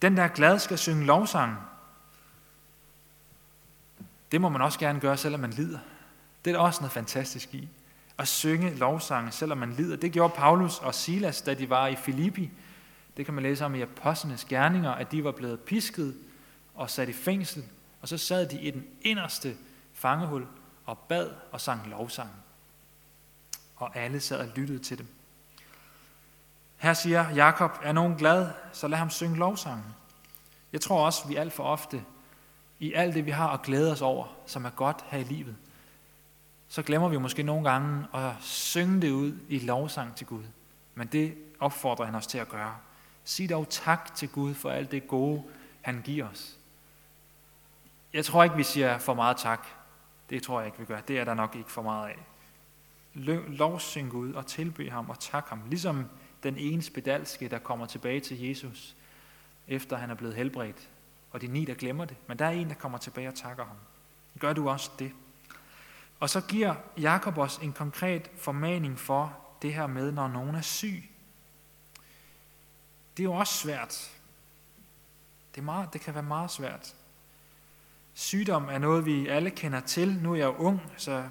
[0.02, 1.56] Den, der er glad, skal synge lovsang.
[4.32, 5.78] Det må man også gerne gøre, selvom man lider.
[6.44, 7.68] Det er der også noget fantastisk i.
[8.18, 9.96] At synge lovsange, selvom man lider.
[9.96, 12.50] Det gjorde Paulus og Silas, da de var i Filippi.
[13.20, 16.16] Det kan man læse om i Apostlenes Gerninger, at de var blevet pisket
[16.74, 17.64] og sat i fængsel.
[18.02, 19.56] Og så sad de i den inderste
[19.92, 20.46] fangehul
[20.86, 22.30] og bad og sang lovsang.
[23.76, 25.06] Og alle sad og lyttede til dem.
[26.76, 29.94] Her siger Jakob, er nogen glad, så lad ham synge lovsangen.
[30.72, 32.04] Jeg tror også, vi alt for ofte,
[32.78, 35.56] i alt det vi har at glæde os over, som er godt her i livet,
[36.68, 40.44] så glemmer vi måske nogle gange at synge det ud i lovsang til Gud.
[40.94, 42.76] Men det opfordrer han os til at gøre.
[43.24, 45.42] Sig dog tak til Gud for alt det gode,
[45.80, 46.58] han giver os.
[48.12, 49.66] Jeg tror ikke, vi siger for meget tak.
[50.30, 51.00] Det tror jeg ikke, vi gør.
[51.00, 52.18] Det er der nok ikke for meget af.
[53.48, 55.62] Lovsyn Gud og tilby ham og tak ham.
[55.68, 56.06] Ligesom
[56.42, 58.96] den ene spedalske, der kommer tilbage til Jesus,
[59.68, 60.88] efter han er blevet helbredt.
[61.30, 62.16] Og de ni, der glemmer det.
[62.26, 63.76] Men der er en, der kommer tilbage og takker ham.
[64.38, 65.12] Gør du også det?
[66.20, 70.60] Og så giver Jakob os en konkret formaning for det her med, når nogen er
[70.60, 71.09] syg.
[73.20, 74.20] Det er jo også svært.
[75.54, 76.94] Det, er meget, det kan være meget svært.
[78.14, 80.12] Sygdom er noget, vi alle kender til.
[80.22, 81.28] Nu er jeg jo ung, så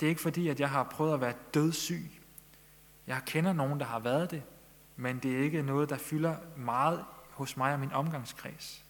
[0.00, 2.10] det er ikke fordi, at jeg har prøvet at være dødssyg.
[3.06, 4.42] Jeg kender nogen, der har været det,
[4.96, 8.84] men det er ikke noget, der fylder meget hos mig og min omgangskreds.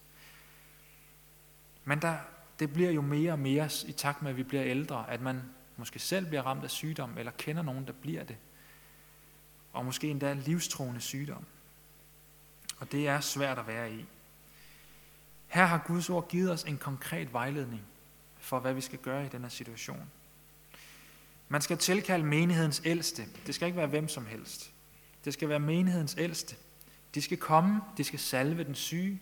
[1.84, 2.16] Men der,
[2.58, 5.42] det bliver jo mere og mere i takt med, at vi bliver ældre, at man
[5.76, 8.36] måske selv bliver ramt af sygdom, eller kender nogen, der bliver det.
[9.72, 11.44] Og måske endda livstruende sygdom.
[12.78, 14.06] Og det er svært at være i.
[15.46, 17.82] Her har Guds ord givet os en konkret vejledning
[18.38, 20.10] for, hvad vi skal gøre i den her situation.
[21.48, 23.22] Man skal tilkalde menighedens ældste.
[23.46, 24.72] Det skal ikke være hvem som helst.
[25.24, 26.56] Det skal være menighedens ældste.
[27.14, 29.20] De skal komme, de skal salve den syge,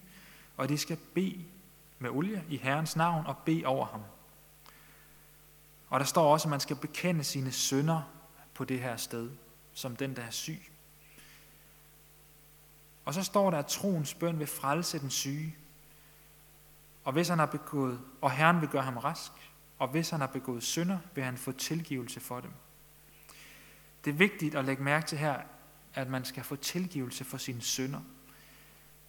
[0.56, 1.44] og de skal bede
[1.98, 4.00] med olie i Herrens navn og bede over ham.
[5.88, 8.02] Og der står også, at man skal bekende sine sønder
[8.54, 9.30] på det her sted,
[9.76, 10.62] som den, der er syg.
[13.04, 15.56] Og så står der, at troens bøn vil frelse den syge.
[17.04, 19.32] Og hvis han har begået, og Herren vil gøre ham rask,
[19.78, 22.50] og hvis han har begået synder, vil han få tilgivelse for dem.
[24.04, 25.42] Det er vigtigt at lægge mærke til her,
[25.94, 28.00] at man skal få tilgivelse for sine synder.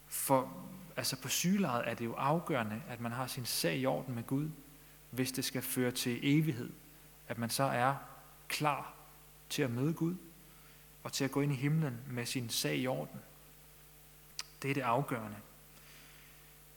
[0.07, 0.53] For
[0.97, 4.23] altså på sygelejet er det jo afgørende, at man har sin sag i orden med
[4.23, 4.49] Gud,
[5.11, 6.69] hvis det skal føre til evighed.
[7.27, 7.95] At man så er
[8.47, 8.93] klar
[9.49, 10.15] til at møde Gud,
[11.07, 13.19] og til at gå ind i himlen med sin sag i orden.
[14.61, 15.37] Det er det afgørende.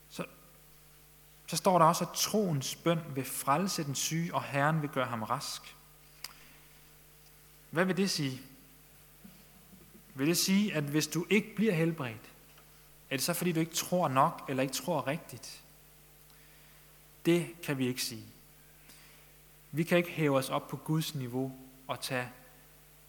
[0.09, 0.25] Så,
[1.47, 5.05] så står der også, at troens bøn vil frelse den syge, og Herren vil gøre
[5.05, 5.75] ham rask.
[7.69, 8.41] Hvad vil det sige?
[10.15, 12.31] Vil det sige, at hvis du ikke bliver helbredt,
[13.09, 15.61] er det så fordi, du ikke tror nok, eller ikke tror rigtigt?
[17.25, 18.25] Det kan vi ikke sige.
[19.71, 22.31] Vi kan ikke hæve os op på Guds niveau og tage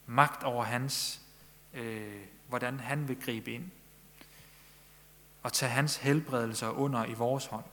[0.06, 1.20] magt over hans,
[1.74, 3.70] øh, hvordan han vil gribe ind.
[5.42, 7.64] Og tage hans helbredelser under i vores hånd.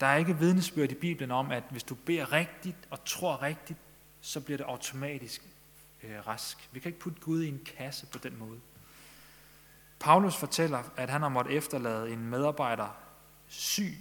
[0.00, 3.78] Der er ikke vidnesbyrd i Bibelen om, at hvis du beder rigtigt og tror rigtigt,
[4.20, 5.42] så bliver det automatisk
[6.02, 6.68] øh, rask.
[6.72, 8.60] Vi kan ikke putte Gud i en kasse på den måde.
[10.00, 12.96] Paulus fortæller, at han har måttet efterlade en medarbejder
[13.48, 13.98] syg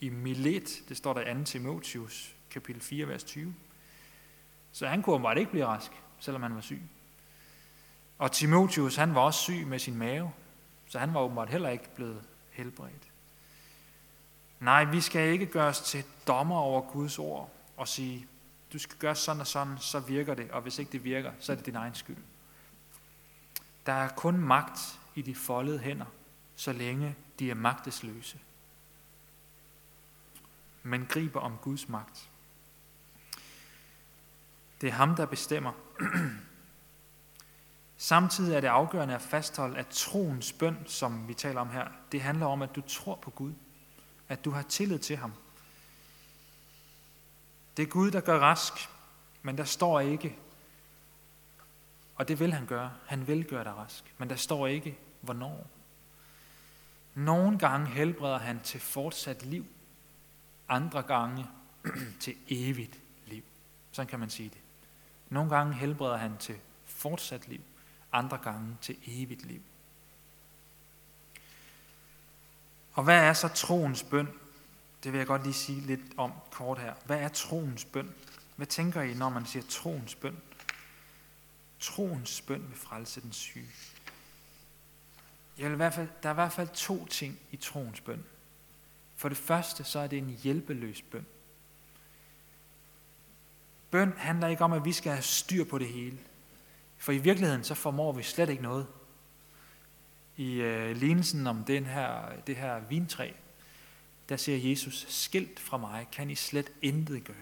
[0.00, 0.82] i Milet.
[0.88, 1.44] Det står der i 2.
[1.44, 3.54] Timotheus, kapitel 4, vers 20.
[4.78, 6.82] Så han kunne bare ikke blive rask, selvom han var syg.
[8.18, 10.32] Og Timotheus, han var også syg med sin mave,
[10.88, 13.08] så han var åbenbart heller ikke blevet helbredt.
[14.60, 18.26] Nej, vi skal ikke gøre os til dommer over Guds ord og sige,
[18.72, 21.52] du skal gøre sådan og sådan, så virker det, og hvis ikke det virker, så
[21.52, 22.22] er det din egen skyld.
[23.86, 26.06] Der er kun magt i de foldede hænder,
[26.56, 28.38] så længe de er magtesløse.
[30.82, 32.28] Men griber om Guds magt.
[34.80, 35.72] Det er ham, der bestemmer.
[37.96, 42.20] Samtidig er det afgørende at fastholde, at troens bøn, som vi taler om her, det
[42.20, 43.52] handler om, at du tror på Gud.
[44.28, 45.32] At du har tillid til ham.
[47.76, 48.72] Det er Gud, der gør rask,
[49.42, 50.36] men der står ikke,
[52.14, 52.92] og det vil han gøre.
[53.06, 55.66] Han vil gøre dig rask, men der står ikke, hvornår.
[57.14, 59.66] Nogle gange helbreder han til fortsat liv,
[60.68, 61.46] andre gange
[62.20, 63.42] til evigt liv.
[63.92, 64.58] Sådan kan man sige det.
[65.30, 67.60] Nogle gange helbreder han til fortsat liv,
[68.12, 69.62] andre gange til evigt liv.
[72.92, 74.28] Og hvad er så troens bøn?
[75.04, 76.94] Det vil jeg godt lige sige lidt om kort her.
[77.04, 78.14] Hvad er troens bøn?
[78.56, 80.36] Hvad tænker I, når man siger troens bøn?
[81.80, 83.68] Troens bøn vil frelse den syge.
[85.58, 88.24] Jeg vil i hvert fald, der er i hvert fald to ting i troens bøn.
[89.16, 91.26] For det første, så er det en hjælpeløs bøn.
[93.90, 96.18] Bøn handler ikke om, at vi skal have styr på det hele.
[96.98, 98.86] For i virkeligheden, så formår vi slet ikke noget.
[100.36, 103.30] I øh, lignelsen om den her, det her vintræ,
[104.28, 107.36] der siger Jesus, skilt fra mig kan I slet intet gøre.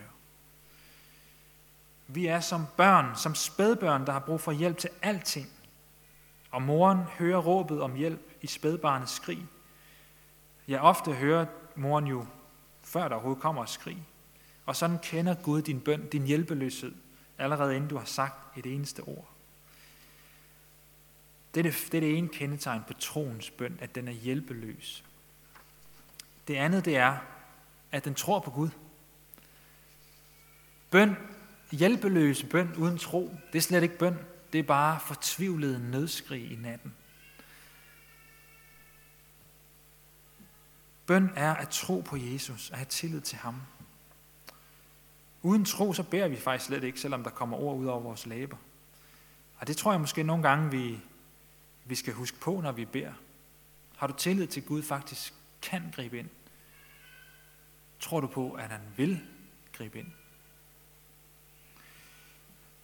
[2.06, 5.48] Vi er som børn, som spædbørn, der har brug for hjælp til alting.
[6.50, 9.46] Og moren hører råbet om hjælp i spædbarnets skrig.
[10.68, 12.26] Jeg ofte hører moren jo,
[12.82, 14.06] før der overhovedet kommer og skrig.
[14.66, 16.94] Og sådan kender Gud din bøn, din hjælpeløshed,
[17.38, 19.28] allerede inden du har sagt et eneste ord.
[21.54, 25.04] Det er det, det er det ene kendetegn på troens bøn, at den er hjælpeløs.
[26.48, 27.18] Det andet det er,
[27.92, 28.68] at den tror på Gud.
[30.90, 31.16] Bøn,
[31.70, 34.18] hjælpeløs bøn uden tro, det er slet ikke bøn.
[34.52, 36.94] Det er bare fortvivlet nødskrig i natten.
[41.06, 43.62] Bøn er at tro på Jesus, at have tillid til ham.
[45.46, 48.26] Uden tro, så beder vi faktisk slet ikke, selvom der kommer ord ud over vores
[48.26, 48.56] læber.
[49.58, 51.00] Og det tror jeg måske nogle gange, vi,
[51.84, 53.12] vi skal huske på, når vi beder.
[53.96, 56.28] Har du tillid til, at Gud faktisk kan gribe ind?
[58.00, 59.20] Tror du på, at han vil
[59.72, 60.06] gribe ind?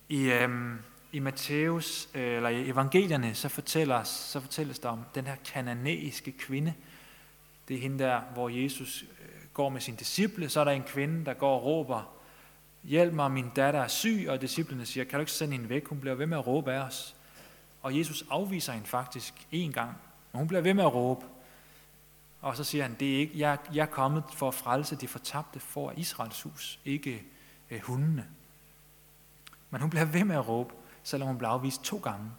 [0.08, 0.78] I, øhm,
[1.12, 6.32] i Matthæus, øh, eller i evangelierne, så, fortælles, så fortælles der om den her kananæiske
[6.32, 6.74] kvinde.
[7.68, 10.48] Det er hende der, hvor Jesus øh, går med sine disciple.
[10.48, 12.21] Så er der en kvinde, der går og råber,
[12.84, 15.86] hjælp mig, min datter er syg, og disciplene siger, kan du ikke sende hende væk?
[15.86, 17.16] Hun bliver ved med at råbe af os.
[17.82, 19.96] Og Jesus afviser hende faktisk en gang,
[20.32, 21.26] men hun bliver ved med at råbe.
[22.40, 25.08] Og så siger han, det er ikke, jeg, jeg er kommet for at frelse de
[25.08, 27.22] fortabte for Israels hus, ikke
[27.70, 28.26] øh, hundene.
[29.70, 32.30] Men hun bliver ved med at råbe, selvom hun bliver afvist to gange.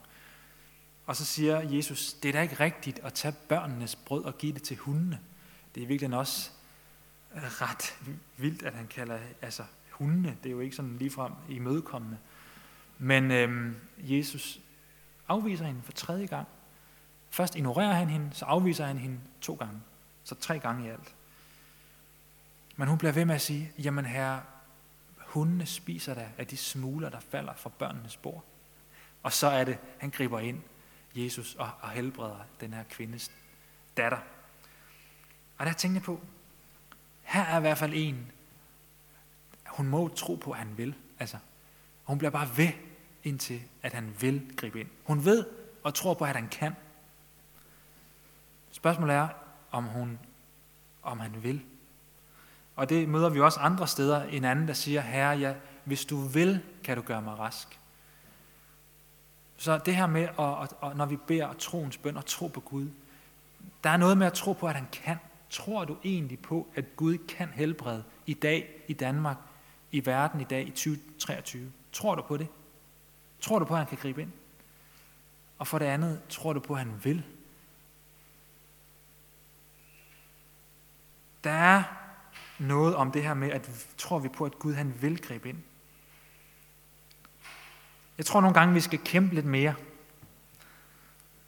[1.06, 4.54] Og så siger Jesus, det er da ikke rigtigt at tage børnenes brød og give
[4.54, 5.20] det til hundene.
[5.76, 6.52] Det er virkelig også
[7.36, 7.98] øh, ret
[8.38, 9.64] vildt, at han kalder altså,
[10.04, 10.38] hundene.
[10.44, 12.18] Det er jo ikke sådan ligefrem imødekommende.
[12.98, 14.60] Men øhm, Jesus
[15.28, 16.48] afviser hende for tredje gang.
[17.30, 19.82] Først ignorerer han hende, så afviser han hende to gange.
[20.24, 21.16] Så tre gange i alt.
[22.76, 24.42] Men hun bliver ved med at sige, jamen herre,
[25.18, 28.44] hundene spiser da af de smuler, der falder fra børnenes bord.
[29.24, 30.62] Og så er det, han griber ind,
[31.16, 33.32] Jesus, og, og helbreder den her kvindes
[33.98, 34.20] datter.
[35.58, 36.22] Og der tænkte jeg på,
[37.22, 38.32] her er i hvert fald en,
[39.74, 40.96] hun må tro på, at han vil.
[41.20, 41.38] Altså,
[42.04, 42.70] hun bliver bare ved,
[43.24, 44.90] indtil at han vil gribe ind.
[45.04, 45.46] Hun ved
[45.84, 46.74] og tror på, at han kan.
[48.72, 49.28] Spørgsmålet er,
[49.72, 50.20] om, hun,
[51.04, 51.62] om han vil.
[52.76, 54.24] Og det møder vi også andre steder.
[54.24, 57.80] En anden, der siger, Herre, ja, hvis du vil, kan du gøre mig rask.
[59.58, 62.60] Så det her med, at, at, at når vi beder troens bøn og tro på
[62.60, 62.88] Gud,
[63.84, 65.18] der er noget med at tro på, at han kan.
[65.50, 69.38] Tror du egentlig på, at Gud kan helbrede i dag i Danmark,
[69.94, 71.72] i verden i dag i 2023?
[71.92, 72.48] Tror du på det?
[73.42, 74.32] Tror du på, at han kan gribe ind?
[75.58, 77.24] Og for det andet, tror du på, at han vil?
[81.44, 81.84] Der er
[82.60, 85.58] noget om det her med, at tror vi på, at Gud han vil gribe ind.
[88.18, 89.76] Jeg tror nogle gange, vi skal kæmpe lidt mere.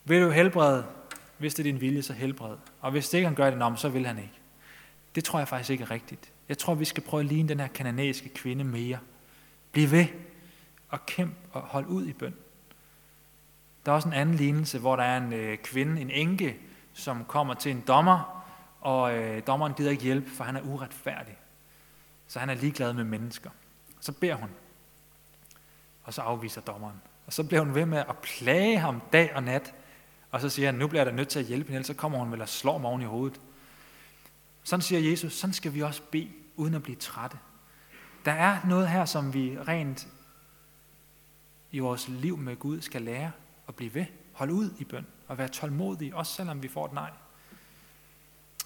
[0.03, 0.85] Vil du helbrede?
[1.37, 2.57] Hvis det er din vilje, så helbred.
[2.81, 4.39] Og hvis det ikke han gør det, så vil han ikke.
[5.15, 6.31] Det tror jeg faktisk ikke er rigtigt.
[6.49, 8.99] Jeg tror, vi skal prøve at ligne den her kananæiske kvinde mere.
[9.71, 10.05] Bliv ved
[10.89, 12.35] og kæmp og hold ud i bøn.
[13.85, 16.57] Der er også en anden lignelse, hvor der er en øh, kvinde, en enke,
[16.93, 18.45] som kommer til en dommer,
[18.81, 21.37] og øh, dommeren gider ikke hjælpe, for han er uretfærdig.
[22.27, 23.49] Så han er ligeglad med mennesker.
[23.99, 24.49] Så beder hun,
[26.03, 27.01] og så afviser dommeren.
[27.27, 29.73] Og så bliver hun ved med at plage ham dag og nat,
[30.31, 32.17] og så siger han, nu bliver der nødt til at hjælpe hende, ellers så kommer
[32.19, 33.41] hun vel og slår mig oven i hovedet.
[34.65, 37.37] Sådan siger Jesus, sådan skal vi også bede, uden at blive trætte.
[38.25, 40.07] Der er noget her, som vi rent
[41.71, 43.31] i vores liv med Gud skal lære.
[43.67, 44.05] at blive ved.
[44.33, 47.11] Hold ud i bøn og være tålmodig, også selvom vi får et nej.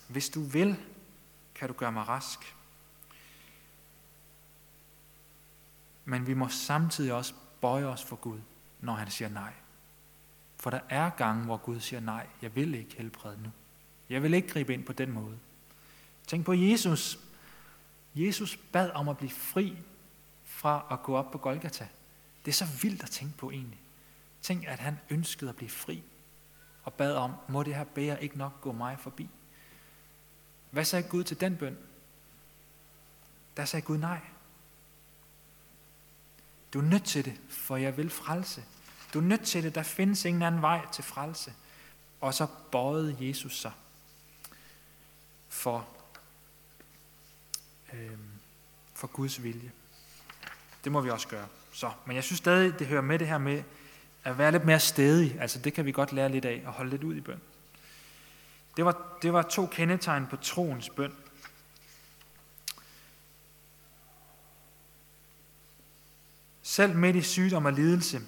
[0.08, 0.76] Hvis du vil,
[1.56, 2.56] kan du gøre mig rask.
[6.06, 8.40] Men vi må samtidig også bøje os for Gud,
[8.82, 9.54] når han siger nej.
[10.58, 13.50] For der er gange, hvor Gud siger nej, jeg vil ikke helbrede nu.
[14.10, 15.40] Jeg vil ikke gribe ind på den måde.
[16.30, 17.20] Tænk på Jesus.
[18.16, 19.78] Jesus bad om at blive fri
[20.46, 21.88] fra at gå op på Golgata.
[22.46, 23.80] Det er så vildt at tænke på egentlig.
[24.42, 26.04] Tænk, at han ønskede at blive fri
[26.84, 29.30] og bad om, må det her bære ikke nok gå mig forbi.
[30.72, 31.78] Hvad sagde Gud til den bøn?
[33.58, 34.20] Der sagde Gud nej.
[36.74, 38.64] Du er nødt til det, for jeg vil frelse.
[39.14, 41.54] Du er nødt til det, der findes ingen anden vej til frelse.
[42.22, 43.72] Og så bøjede Jesus sig
[45.48, 45.99] for,
[47.94, 48.18] øh,
[48.94, 49.72] for Guds vilje.
[50.84, 51.48] Det må vi også gøre.
[51.72, 53.64] Så, men jeg synes stadig, det hører med det her med
[54.24, 55.38] at være lidt mere stedig.
[55.42, 57.42] Altså det kan vi godt lære lidt af, at holde lidt ud i bøn.
[58.78, 61.14] Det var, det var to kendetegn på troens bøn.
[66.62, 68.22] Selv midt i sygdom og lidelse,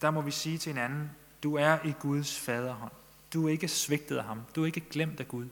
[0.00, 1.10] der må vi sige til hinanden,
[1.42, 2.92] du er i Guds faderhånd.
[3.32, 4.42] Du er ikke svigtet af ham.
[4.56, 5.48] Du er ikke glemt af Gud.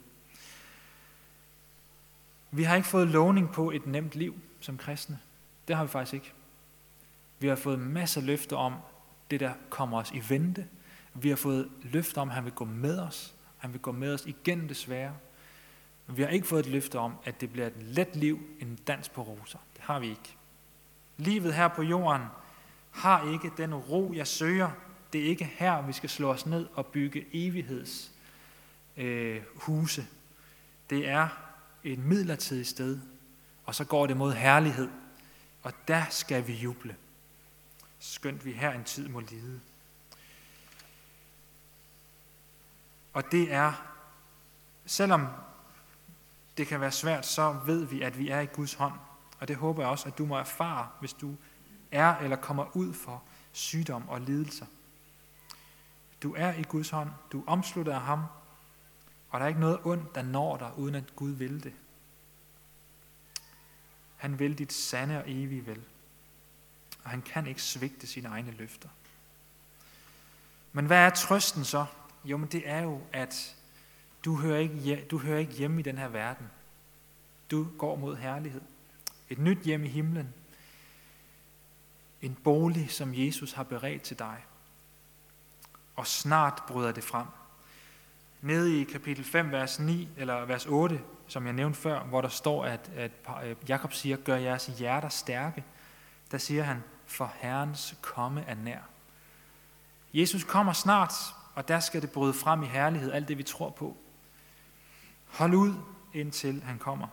[2.50, 5.18] Vi har ikke fået lovning på et nemt liv som kristne.
[5.68, 6.32] Det har vi faktisk ikke.
[7.38, 8.74] Vi har fået masser af løfter om
[9.30, 10.66] det, der kommer os i vente.
[11.14, 13.34] Vi har fået løfter om, at han vil gå med os.
[13.58, 15.14] Han vil gå med os igennem det svære.
[16.06, 19.08] Vi har ikke fået et løfte om, at det bliver et let liv, en dans
[19.08, 19.58] på roser.
[19.76, 20.36] Det har vi ikke.
[21.16, 22.22] Livet her på jorden
[22.90, 24.70] har ikke den ro, jeg søger.
[25.12, 28.10] Det er ikke her, vi skal slå os ned og bygge evigheds
[28.96, 30.06] øh, huse.
[30.90, 31.28] Det er
[31.84, 33.00] et midlertidigt sted,
[33.64, 34.88] og så går det mod herlighed.
[35.62, 36.96] Og der skal vi juble.
[37.98, 39.60] Skønt vi her en tid må lide.
[43.12, 43.72] Og det er,
[44.86, 45.26] selvom
[46.56, 48.94] det kan være svært, så ved vi, at vi er i Guds hånd.
[49.40, 51.36] Og det håber jeg også, at du må erfare, hvis du
[51.92, 53.22] er eller kommer ud for
[53.52, 54.66] sygdom og lidelser.
[56.22, 58.24] Du er i Guds hånd, du er omsluttet af ham,
[59.30, 61.72] og der er ikke noget ondt, der når dig, uden at Gud vil det.
[64.16, 65.82] Han vil dit sande og evige vel.
[67.04, 68.88] Og han kan ikke svigte sine egne løfter.
[70.72, 71.86] Men hvad er trøsten så?
[72.24, 73.56] Jo, men det er jo, at
[74.24, 76.50] du hører ikke, du hører ikke hjemme i den her verden.
[77.50, 78.60] Du går mod herlighed.
[79.28, 80.34] Et nyt hjem i himlen.
[82.22, 84.44] En bolig, som Jesus har beredt til dig.
[85.96, 87.26] Og snart bryder det frem.
[88.40, 92.28] Nede i kapitel 5, vers 9, eller vers 8, som jeg nævnte før, hvor der
[92.28, 93.10] står, at, at
[93.44, 95.64] øh, Jakob siger, gør jeres hjerter stærke,
[96.30, 98.80] der siger han, for Herrens komme er nær.
[100.14, 101.12] Jesus kommer snart,
[101.54, 103.96] og der skal det bryde frem i herlighed, alt det vi tror på.
[105.26, 105.74] Hold ud,
[106.14, 107.06] indtil han kommer.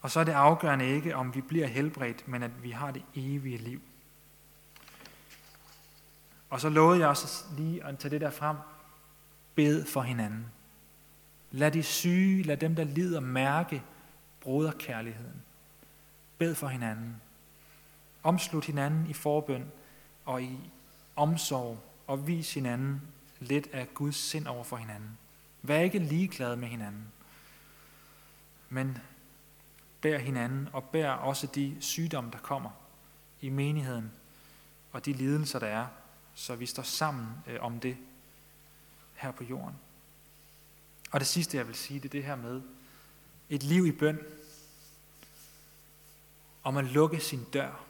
[0.00, 3.02] Og så er det afgørende ikke, om vi bliver helbredt, men at vi har det
[3.14, 3.80] evige liv.
[6.54, 8.56] Og så lovede jeg også lige at tage det der frem.
[9.54, 10.46] Bed for hinanden.
[11.50, 13.82] Lad de syge, lad dem, der lider, mærke
[14.40, 15.42] broderkærligheden.
[16.38, 17.20] Bed for hinanden.
[18.22, 19.70] Omslut hinanden i forbøn
[20.24, 20.70] og i
[21.16, 23.02] omsorg og vis hinanden
[23.40, 25.18] lidt af Guds sind over for hinanden.
[25.62, 27.04] Vær ikke ligeglad med hinanden,
[28.68, 28.98] men
[30.00, 32.70] bær hinanden og bær også de sygdomme, der kommer
[33.40, 34.12] i menigheden
[34.92, 35.86] og de lidelser, der er,
[36.34, 37.96] så vi står sammen øh, om det
[39.14, 39.74] her på jorden.
[41.10, 42.62] Og det sidste, jeg vil sige, det er det her med
[43.50, 44.18] et liv i bøn,
[46.62, 47.84] om at lukke sin dør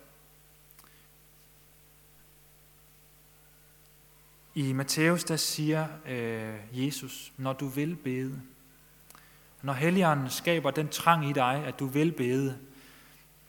[4.54, 8.42] I Matthæus, der siger øh, Jesus, når du vil bede,
[9.62, 12.58] når Helligånden skaber den trang i dig, at du vil bede,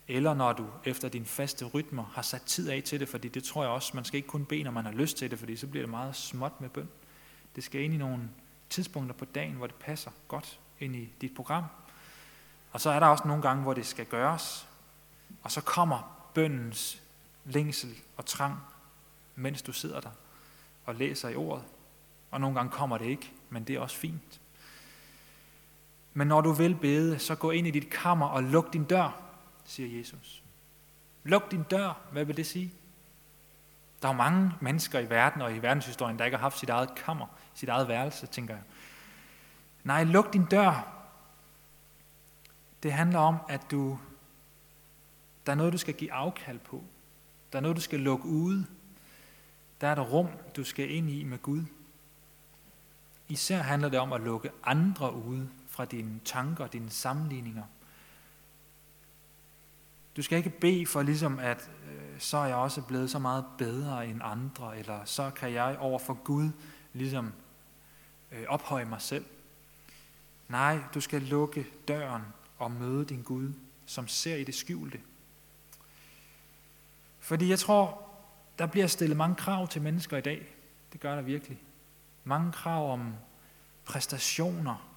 [0.08, 3.44] eller når du efter din faste rytmer har sat tid af til det, fordi det
[3.44, 5.56] tror jeg også, man skal ikke kun bede, når man har lyst til det, fordi
[5.56, 6.90] så bliver det meget småt med bøn.
[7.56, 8.30] Det skal ind i nogle
[8.70, 11.64] tidspunkter på dagen, hvor det passer godt ind i dit program.
[12.72, 14.68] Og så er der også nogle gange, hvor det skal gøres,
[15.44, 17.02] og så kommer bøndens
[17.46, 18.56] længsel og trang,
[19.36, 20.10] mens du sidder der
[20.86, 21.64] og læser i ordet.
[22.32, 24.42] Og nogle gange kommer det ikke, men det er også fint.
[26.14, 29.25] Men når du vil bede, så gå ind i dit kammer og luk din dør,
[29.66, 30.44] siger Jesus.
[31.24, 32.02] Luk din dør.
[32.12, 32.74] Hvad vil det sige?
[34.02, 36.96] Der er mange mennesker i verden og i verdenshistorien, der ikke har haft sit eget
[36.96, 38.64] kammer, sit eget værelse, tænker jeg.
[39.84, 40.92] Nej, luk din dør.
[42.84, 44.00] Det handler om, at du,
[45.46, 46.84] der er noget, du skal give afkald på.
[47.52, 48.66] Der er noget, du skal lukke ude.
[49.82, 51.64] Der er et rum, du skal ind i med Gud.
[53.30, 57.64] Især handler det om at lukke andre ude fra dine tanker, dine sammenligninger.
[60.16, 63.46] Du skal ikke bede for ligesom, at øh, så er jeg også blevet så meget
[63.58, 66.50] bedre end andre, eller så kan jeg over for Gud
[66.94, 67.34] ligesom
[68.32, 69.26] øh, ophøje mig selv.
[70.48, 72.22] Nej, du skal lukke døren
[72.58, 73.54] og møde din Gud,
[73.86, 75.00] som ser i det skjulte.
[77.20, 78.10] Fordi jeg tror,
[78.60, 80.48] der bliver stillet mange krav til mennesker i dag.
[80.94, 81.60] Det gør der virkelig.
[82.24, 83.14] Mange krav om
[83.86, 84.90] præstationer,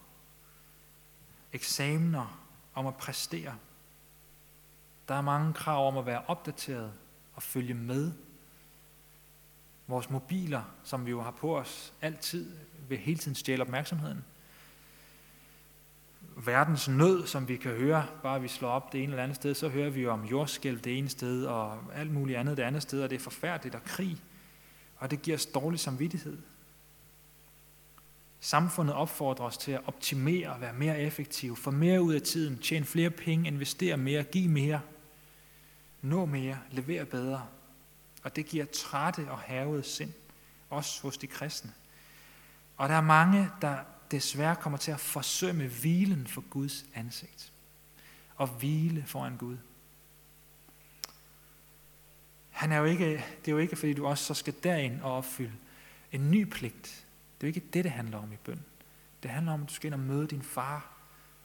[1.52, 2.40] eksamener,
[2.74, 3.54] om at præstere.
[5.09, 6.92] Der er mange krav om at være opdateret
[7.34, 8.12] og følge med.
[9.86, 12.50] Vores mobiler, som vi jo har på os altid,
[12.88, 14.24] vil hele tiden stjæle opmærksomheden.
[16.36, 19.54] Verdens nød, som vi kan høre, bare vi slår op det ene eller andet sted,
[19.54, 22.82] så hører vi jo om jordskælv det ene sted, og alt muligt andet det andet
[22.82, 24.16] sted, og det er forfærdeligt, og krig.
[24.96, 26.38] Og det giver os dårlig samvittighed.
[28.40, 32.86] Samfundet opfordrer os til at optimere, være mere effektive, få mere ud af tiden, tjene
[32.86, 34.80] flere penge, investere mere, give mere,
[36.03, 37.46] nå mere, levere bedre.
[38.22, 40.12] Og det giver trætte og havede sind,
[40.70, 41.72] også hos de kristne.
[42.76, 43.78] Og der er mange, der
[44.11, 47.53] desværre kommer til at forsømme hvilen for Guds ansigt.
[48.36, 49.57] Og hvile foran Gud.
[52.51, 55.16] Han er jo ikke, det er jo ikke, fordi du også så skal derind og
[55.16, 55.53] opfylde
[56.12, 57.07] en ny pligt.
[57.40, 58.64] Det er jo ikke det, det handler om i bøn.
[59.22, 60.92] Det handler om, at du skal ind og møde din far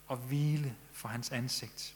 [0.07, 1.95] og hvile for hans ansigt.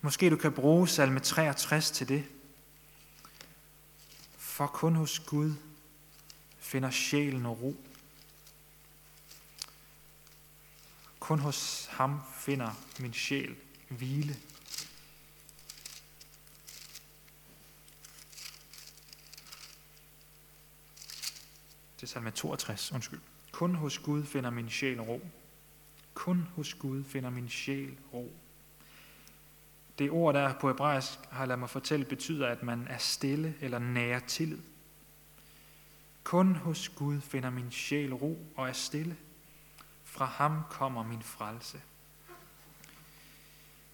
[0.00, 2.24] Måske du kan bruge salme 63 til det.
[4.36, 5.54] For kun hos Gud
[6.58, 7.76] finder sjælen og ro.
[11.20, 13.56] Kun hos ham finder min sjæl
[13.88, 14.36] hvile.
[21.96, 23.20] Det er salme 62, undskyld.
[23.52, 25.20] Kun hos Gud finder min sjæl ro.
[26.14, 28.32] Kun hos Gud finder min sjæl ro.
[29.98, 33.78] Det ord, der på hebraisk har ladet mig fortælle, betyder, at man er stille eller
[33.78, 34.58] nærer tillid.
[36.24, 39.16] Kun hos Gud finder min sjæl ro og er stille.
[40.04, 41.80] Fra ham kommer min frelse.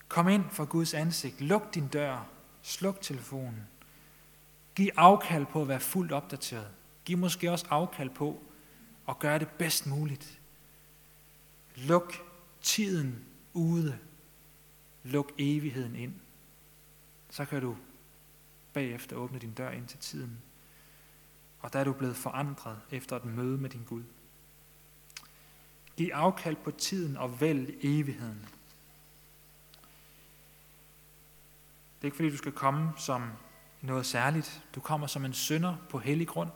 [0.08, 1.40] Kom ind for Guds ansigt.
[1.40, 2.26] Luk din dør.
[2.62, 3.66] Sluk telefonen.
[4.74, 6.68] Giv afkald på at være fuldt opdateret.
[7.04, 8.42] Giv måske også afkald på
[9.08, 10.40] at gøre det bedst muligt.
[11.76, 12.14] Luk
[12.62, 13.98] tiden ude.
[15.04, 16.14] Luk evigheden ind.
[17.30, 17.76] Så kan du
[18.72, 20.42] bagefter åbne din dør ind til tiden.
[21.60, 24.02] Og der er du blevet forandret efter et møde med din Gud.
[25.96, 28.48] Giv afkald på tiden og vælg evigheden.
[31.96, 33.30] Det er ikke fordi, du skal komme som
[33.80, 34.64] noget særligt.
[34.74, 36.50] Du kommer som en synder på hellig grund.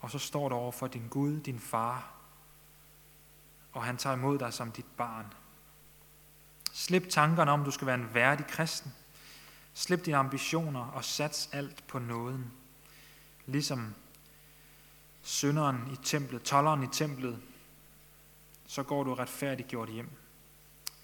[0.00, 2.14] Og så står du over for din Gud, din far,
[3.72, 5.26] og han tager imod dig som dit barn.
[6.78, 8.92] Slip tankerne om, du skal være en værdig kristen.
[9.74, 12.52] Slip dine ambitioner og sats alt på nåden.
[13.46, 13.94] Ligesom
[15.22, 17.42] synderen i templet, tolleren i templet,
[18.66, 20.10] så går du retfærdigt gjort hjem.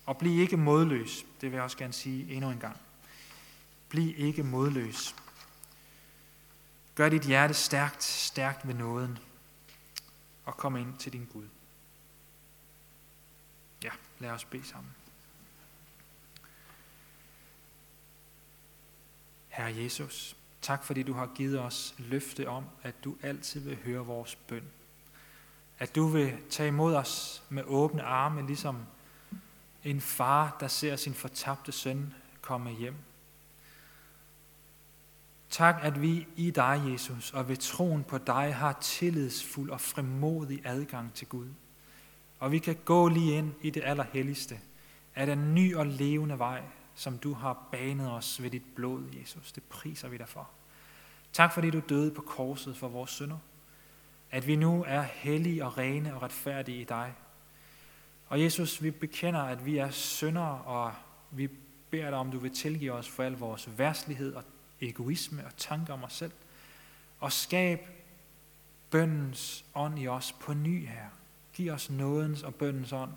[0.07, 2.77] Og bliv ikke modløs, det vil jeg også gerne sige endnu en gang.
[3.89, 5.14] Bliv ikke modløs.
[6.95, 9.18] Gør dit hjerte stærkt, stærkt ved nåden,
[10.45, 11.49] og kom ind til din Gud.
[13.83, 14.95] Ja, lad os bede sammen.
[19.55, 24.07] Herre Jesus, tak fordi du har givet os løfte om, at du altid vil høre
[24.07, 24.65] vores bøn.
[25.79, 28.87] At du vil tage imod os med åbne arme, ligesom
[29.85, 32.95] en far, der ser sin fortabte søn komme hjem.
[35.51, 40.61] Tak, at vi i dig, Jesus, og ved troen på dig har tillidsfuld og frimodig
[40.65, 41.49] adgang til Gud.
[42.39, 44.61] Og vi kan gå lige ind i det allerhelligste
[45.15, 46.63] af den ny og levende vej,
[46.95, 49.53] som du har banet os ved dit blod, Jesus.
[49.53, 50.49] Det priser vi dig for.
[51.32, 53.38] Tak fordi du døde på korset for vores synder.
[54.30, 57.14] At vi nu er hellige og rene og retfærdige i dig.
[58.28, 60.92] Og Jesus, vi bekender, at vi er syndere, og
[61.30, 61.51] vi
[61.90, 64.45] beder dig om, du vil tilgive os for al vores værslighed og
[64.80, 66.32] egoisme og tanker om os selv.
[67.20, 67.88] Og skab
[68.90, 71.09] bøndens ånd i os på ny her.
[71.53, 73.12] Giv os nådens og bøndens ånd.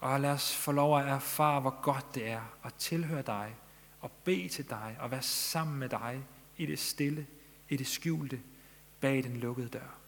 [0.00, 3.56] Og lad os få lov at erfare, hvor godt det er at tilhøre dig
[4.00, 6.24] og bede til dig og være sammen med dig
[6.56, 7.26] i det stille,
[7.68, 8.40] i det skjulte,
[9.00, 9.98] bag den lukkede dør.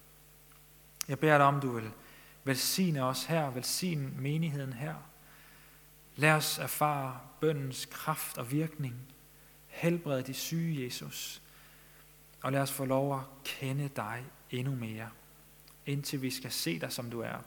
[1.09, 1.91] Jeg beder dig om, du vil
[2.45, 4.95] velsigne os her, velsigne menigheden her.
[6.17, 8.95] Lad os erfare bøndens kraft og virkning
[9.69, 11.43] Helbred de syge, Jesus.
[12.43, 15.11] Og lad os få lov at kende dig endnu mere,
[15.87, 17.39] indtil vi skal se dig, som du er.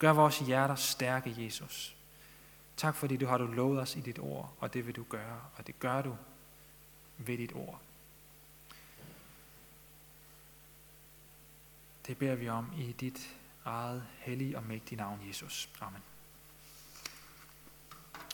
[0.00, 1.96] Gør vores hjerter stærke, Jesus.
[2.76, 5.40] Tak fordi du har du lovet os i dit ord, og det vil du gøre,
[5.56, 6.16] og det gør du
[7.18, 7.80] ved dit ord.
[12.06, 15.68] Det beder vi om i dit eget hellige og mægtige navn, Jesus.
[15.80, 16.09] Amen.